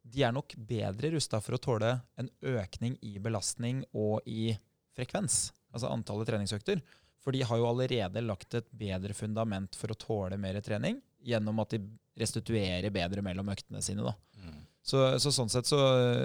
[0.06, 4.54] de er nok bedre rusta for å tåle en økning i belastning og i
[4.96, 6.84] frekvens, altså antallet treningsøkter.
[7.26, 11.58] For de har jo allerede lagt et bedre fundament for å tåle mer trening gjennom
[11.64, 11.82] at de
[12.16, 14.14] restituerer bedre mellom øktene sine.
[14.38, 14.60] Mm.
[14.86, 15.80] Så, så, sånn sett så,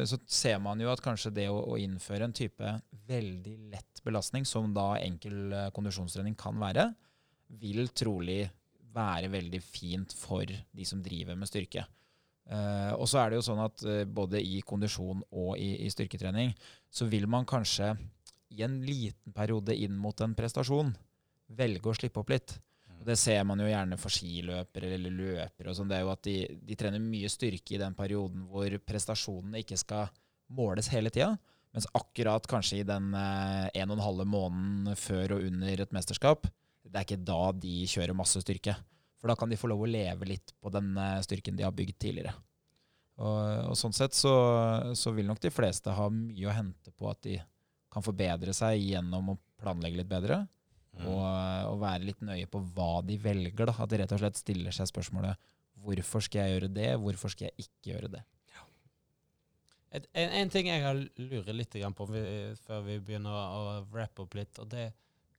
[0.05, 2.75] så, ser man jo at kanskje det å, å, innføre en type
[3.09, 6.91] veldig lett belastning, som da enkel eh, kondisjonstrening kan være,
[7.63, 8.43] vil trolig
[8.93, 11.87] være veldig fint for de som driver med styrke.
[12.51, 15.91] Uh, og så er det jo sånn at uh, både i kondisjon og i, i,
[15.93, 16.51] styrketrening
[16.91, 17.93] så vil man kanskje
[18.51, 20.93] i en liten periode inn mot en prestasjon
[21.57, 22.57] velge å slippe opp litt.
[23.01, 25.71] Og det ser man jo gjerne for skiløpere eller løpere.
[25.71, 26.37] og sånn, det er jo at de,
[26.69, 30.11] de, trener mye styrke i den perioden hvor prestasjonene ikke skal
[30.53, 31.33] måles hele tida.
[31.73, 35.95] Mens akkurat kanskje i den uh, en og en halve måneden før og under et
[35.97, 36.51] mesterskap,
[36.85, 38.75] det er ikke da de kjører masse styrke.
[39.21, 41.75] For da kan de få lov å leve litt på den eh, styrken de har
[41.77, 42.33] bygd tidligere.
[43.21, 44.33] Og, og sånn sett så,
[44.97, 47.37] så, vil nok de fleste ha mye å hente på at de
[47.91, 50.43] kan forbedre seg gjennom å planlegge litt bedre.
[50.97, 51.07] Mm.
[51.07, 53.71] Og, og, være litt nøye på hva de velger.
[53.71, 53.77] Da.
[53.79, 57.49] At de rett og slett stiller seg spørsmålet hvorfor skal jeg gjøre det, hvorfor skal
[57.49, 58.25] jeg ikke gjøre det.
[58.53, 58.67] Ja.
[59.97, 63.63] Et, en, en, ting jeg har lurer litt på før vi begynner å
[63.93, 64.91] wrappe opp litt, og det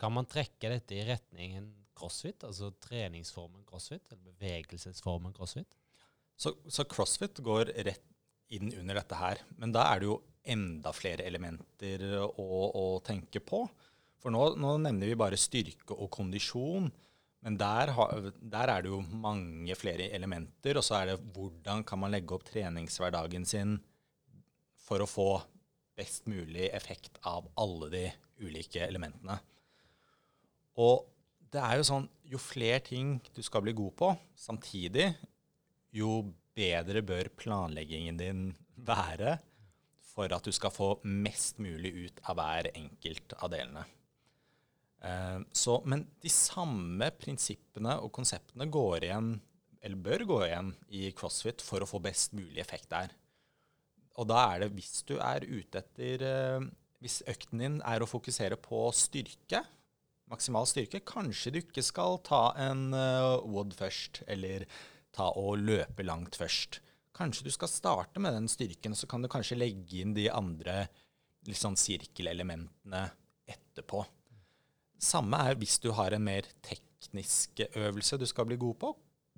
[0.01, 5.77] kan man trekke dette i retningen crossfit, altså treningsformen crossfit, eller bevegelsesformen crossfit?
[6.41, 8.07] Så, så, crossfit går rett
[8.51, 9.43] inn under dette her.
[9.61, 13.63] Men da er det jo enda flere elementer å, å tenke på.
[14.21, 16.89] For nå, nå, nevner vi bare styrke og kondisjon.
[17.41, 17.89] Men der,
[18.37, 20.77] der, er det jo mange flere elementer.
[20.77, 23.79] Og så er det hvordan kan man legge opp treningshverdagen sin
[24.81, 25.31] for å få
[25.97, 28.03] best mulig effekt av alle de
[28.41, 29.37] ulike elementene.
[30.81, 31.05] Og
[31.51, 35.09] det er jo sånn Jo flere ting du skal bli god på samtidig,
[35.91, 36.21] jo
[36.55, 38.43] bedre bør planleggingen din
[38.87, 39.33] være
[40.21, 43.85] for at du skal få mest mulig ut av hver enkelt av delene.
[45.01, 49.33] Uh, så, men de samme prinsippene og konseptene går igjen,
[49.81, 53.15] eller bør gå igjen i CrossFit for å få best mulig effekt der.
[54.21, 56.69] Og da er det, hvis du er ute etter uh,
[57.01, 59.63] Hvis økten din er å fokusere på styrke,
[60.29, 60.99] maksimal styrke.
[61.01, 64.67] Kanskje du ikke skal ta en wood WOD først, eller
[65.17, 66.77] ta og løpe langt først.
[67.21, 70.87] Kanskje du skal starte med den styrken, så kan du kanskje legge inn de andre
[71.45, 73.03] liksom, sirkelelementene
[73.45, 74.01] etterpå.
[75.01, 78.91] Samme er hvis du har en mer teknisk øvelse du skal bli god på,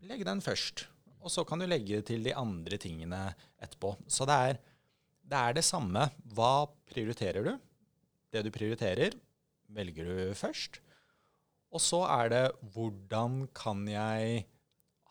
[0.07, 0.85] legg den først.
[1.23, 3.19] Og så kan du legge til de andre tingene
[3.59, 3.97] etterpå.
[4.07, 4.57] Så det er
[5.23, 6.07] det, er det samme.
[6.35, 7.53] Hva prioriterer du?
[8.31, 9.15] Det du prioriterer,
[9.71, 10.79] velger du først.
[11.73, 12.43] Og så er det
[12.75, 14.43] hvordan kan jeg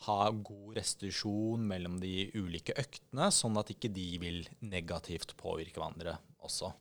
[0.06, 6.16] ha god restitusjon mellom de ulike øktene, sånn at ikke de vil negativt påvirke hverandre
[6.42, 6.72] også.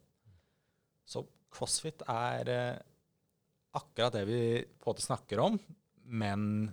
[1.05, 2.81] Så crossfit er eh,
[3.77, 4.41] akkurat det vi
[4.79, 5.59] på en måte snakker om,
[6.11, 6.69] men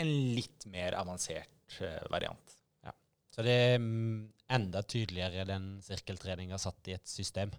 [0.00, 2.56] en litt mer avansert eh, variant.
[2.84, 2.94] Ja.
[3.34, 7.52] Så det er mm, enda tydeligere den sirkeltreninga satt i et system.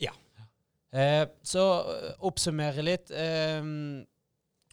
[0.00, 0.14] Ja.
[0.90, 3.12] Eh, så eh, oppsummere litt.
[3.14, 3.60] Eh,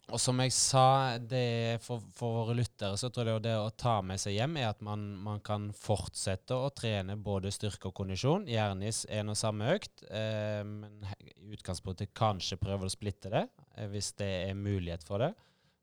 [0.07, 3.97] og som jeg sa, det for, for, våre lyttere så tror jeg det å ta
[4.05, 8.45] med seg hjem er at man, man kan fortsette å trene både styrke og kondisjon,
[8.47, 10.05] gjerne i en og samme økt.
[10.07, 13.43] Eh, men i utgangspunktet kanskje prøve å splitte det,
[13.75, 15.33] eh, hvis det er mulighet for det.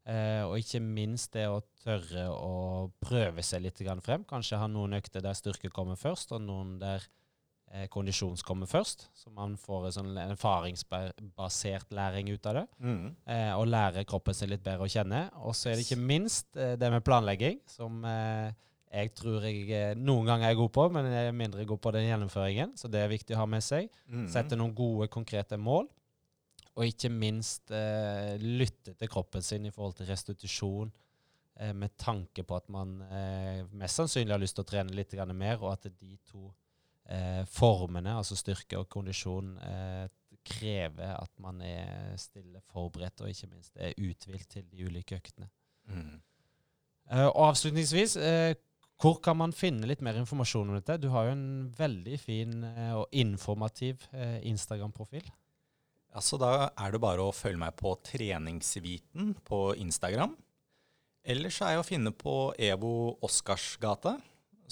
[0.09, 4.25] Eh, og ikke minst det å tørre å prøve seg litt frem.
[4.25, 7.05] Kanskje ha noen økter der styrke kommer først, og noen der
[7.75, 9.09] eh, kondisjon kommer først.
[9.19, 12.67] Så man får en sånn erfaringsbasert læring ut av det.
[12.79, 13.07] Mm.
[13.27, 15.27] Eh, og lære kroppen sin litt bedre å kjenne.
[15.43, 18.55] Og så er det ikke minst eh, det med planlegging, som eh,
[18.95, 21.95] jeg tror jeg eh, noen ganger er god på, men jeg er mindre god på
[21.97, 22.75] den gjennomføringen.
[22.79, 23.91] Så det er viktig å ha med seg.
[24.07, 24.27] Mm.
[24.31, 25.89] Sette noen gode, konkrete mål.
[26.75, 30.93] Og ikke minst eh, lytte til kroppen sin i forhold til restitusjon,
[31.55, 32.97] med tanke på at man
[33.79, 36.64] mest sannsynlig har lyst til å trene litt mer, og at de to eh,
[37.53, 40.07] formene, altså styrke og kondisjon, eh,
[40.45, 45.49] krever at man er stille forberedt og ikke minst er uthvilt til de ulike øktene.
[45.89, 46.21] Mm.
[47.11, 48.55] Eh, og avslutningsvis, eh,
[49.01, 51.01] hvor kan man finne litt mer informasjon om dette?
[51.03, 55.27] Du har jo en veldig fin eh, og informativ eh, Instagram-profil.
[56.15, 60.37] Altså, da er det bare å følge meg på Treningsviten på Instagram.
[61.25, 64.15] Ellers er jeg å finne på EVO Oscarsgate.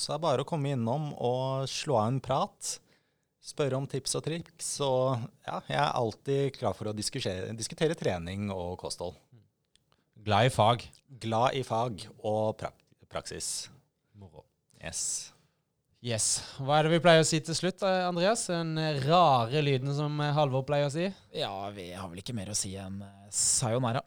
[0.02, 2.70] Så det er bare å komme innom og slå av en prat.
[3.42, 4.70] Spørre om tips og triks.
[4.82, 9.14] Og ja, jeg er alltid klar for å diskutere, diskutere trening og kosthold.
[10.22, 10.82] Glad i fag.
[11.22, 12.78] Glad i fag og prak
[13.12, 13.68] praksis.
[14.16, 14.46] Moro.
[14.80, 15.32] Yes.
[16.02, 16.28] Yes.
[16.58, 18.46] Hva er det vi pleier å si til slutt, Andreas?
[18.50, 18.72] Den
[19.04, 21.10] rare lyden som Halvor pleier å si?
[21.36, 24.02] Ja, vi har vel ikke mer å si enn sayonara.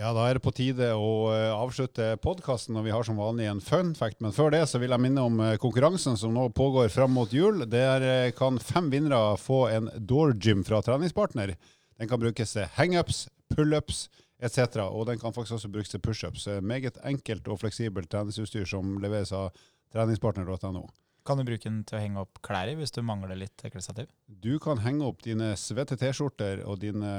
[0.00, 3.50] Ja, da er det på tide å uh, avslutte podkasten, og vi har som vanlig
[3.50, 4.22] en fun fact.
[4.24, 7.32] Men før det så vil jeg minne om uh, konkurransen som nå pågår fram mot
[7.32, 7.66] jul.
[7.68, 11.52] Der uh, kan fem vinnere få en door gym fra treningspartner.
[12.00, 14.06] Den kan brukes til hangups, pullups
[14.40, 14.80] etc.
[14.88, 16.48] Og den kan faktisk også brukes til pushups.
[16.62, 19.52] meget enkelt og fleksibelt treningsutstyr som leveres av
[19.92, 20.86] treningspartner.no.
[21.22, 24.08] Kan du bruke den til å henge opp klær i hvis du mangler litt klesstativ?
[24.26, 27.12] Du kan henge opp dine svette T-skjorter og dine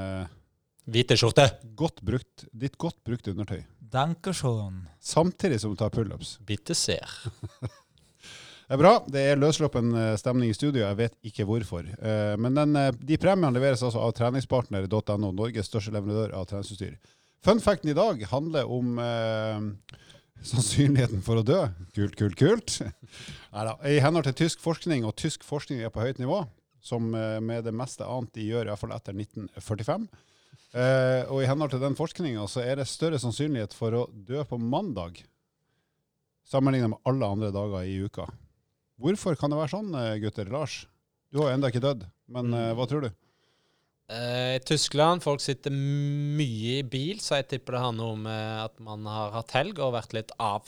[0.83, 1.45] Hvite skjorte.
[1.79, 3.61] Godt brukt, ditt godt brukte undertøy.
[3.93, 4.81] Dankeschön.
[4.99, 6.35] Samtidig som du tar pullups.
[6.43, 7.07] Bitte ser.
[8.67, 8.97] det er bra.
[9.07, 10.81] Det er løssluppen eh, stemning i studio.
[10.83, 11.87] Jeg vet ikke hvorfor.
[11.87, 16.97] Eh, men den, eh, de premiene leveres altså av treningspartner.no, Norges største leverandør av treningsutstyr.
[17.47, 19.95] Funfacten i dag handler om eh,
[20.43, 21.61] sannsynligheten for å dø.
[21.95, 22.75] Kult, kult, kult.
[23.55, 23.77] Neida.
[23.87, 26.43] I henhold til tysk forskning, og tysk forskning er på høyt nivå,
[26.83, 30.11] som med det meste annet de gjør, iallfall etter 1945
[30.73, 34.41] Uh, og i henhold til den forskninga så er det større sannsynlighet for å dø
[34.49, 35.19] på mandag
[36.49, 38.25] sammenlignet med alle andre dager i uka.
[39.01, 40.49] Hvorfor kan det være sånn, eh, gutter?
[40.53, 40.83] Lars,
[41.29, 43.11] du har jo ennå ikke dødd, men eh, hva tror du?
[44.13, 49.07] I Tyskland folk sitter mye i bil, så jeg tipper det handler om at man
[49.09, 50.67] har hatt helg og vært litt av.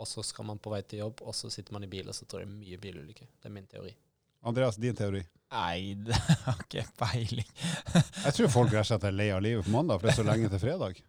[0.00, 2.16] Og så skal man på vei til jobb, og så sitter man i bil, og
[2.16, 3.28] så tror jeg mye bilulykker.
[3.40, 3.92] Det er min teori.
[4.46, 5.24] Andreas, din teori?
[5.56, 7.52] Nei, det har ikke peiling.
[7.96, 10.20] jeg tror folk rett og slett er lei av livet på mandag, for det er
[10.20, 11.00] så lenge til fredag.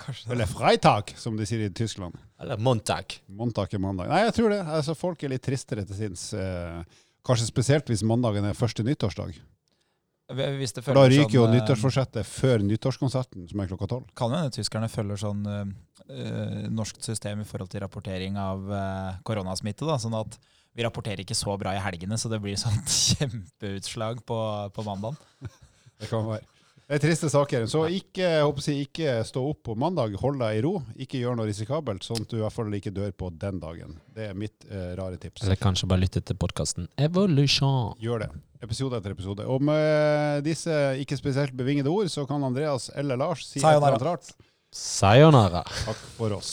[0.00, 2.16] Kanskje Eller freitag, som de sier i Tyskland.
[2.42, 3.14] Eller montag.
[3.30, 4.10] Montag er mandag.
[4.10, 4.60] Nei, jeg tror det.
[4.76, 6.24] Altså, folk er litt tristere til sinns.
[6.34, 9.38] Eh, kanskje spesielt hvis mandagen er første nyttårsdag.
[10.34, 14.10] da ryker sånn, jo uh, nyttårsforsettet før nyttårskonserten, som er klokka tolv.
[14.18, 15.62] Kan hende tyskerne følger sånn uh,
[16.10, 18.66] uh, norsk system i forhold til rapportering av
[19.22, 19.86] koronasmitte.
[19.86, 20.40] da, sånn at
[20.74, 22.80] vi rapporterer ikke så bra i helgene, så det blir sånn
[23.14, 24.40] kjempeutslag på,
[24.74, 25.20] på mandag.
[25.94, 26.42] Det kan være.
[26.84, 27.62] Det er triste saker.
[27.70, 30.74] Så ikke, jeg, ikke stå opp på mandag, hold deg i ro.
[31.00, 33.94] Ikke gjør noe risikabelt, sånn at du i hvert fall ikke dør på den dagen.
[34.12, 35.46] Det er mitt eh, rare tips.
[35.46, 37.94] Eller kanskje bare lytte til podkasten Evolution.
[38.04, 38.30] Gjør det.
[38.64, 39.46] Episode etter episode.
[39.48, 43.72] Og med disse ikke spesielt bevingede ord, så kan Andreas eller Lars si Sayonara.
[43.72, 44.50] et eller annet rart.
[44.74, 45.64] Sayonara.
[45.86, 46.52] Takk for oss.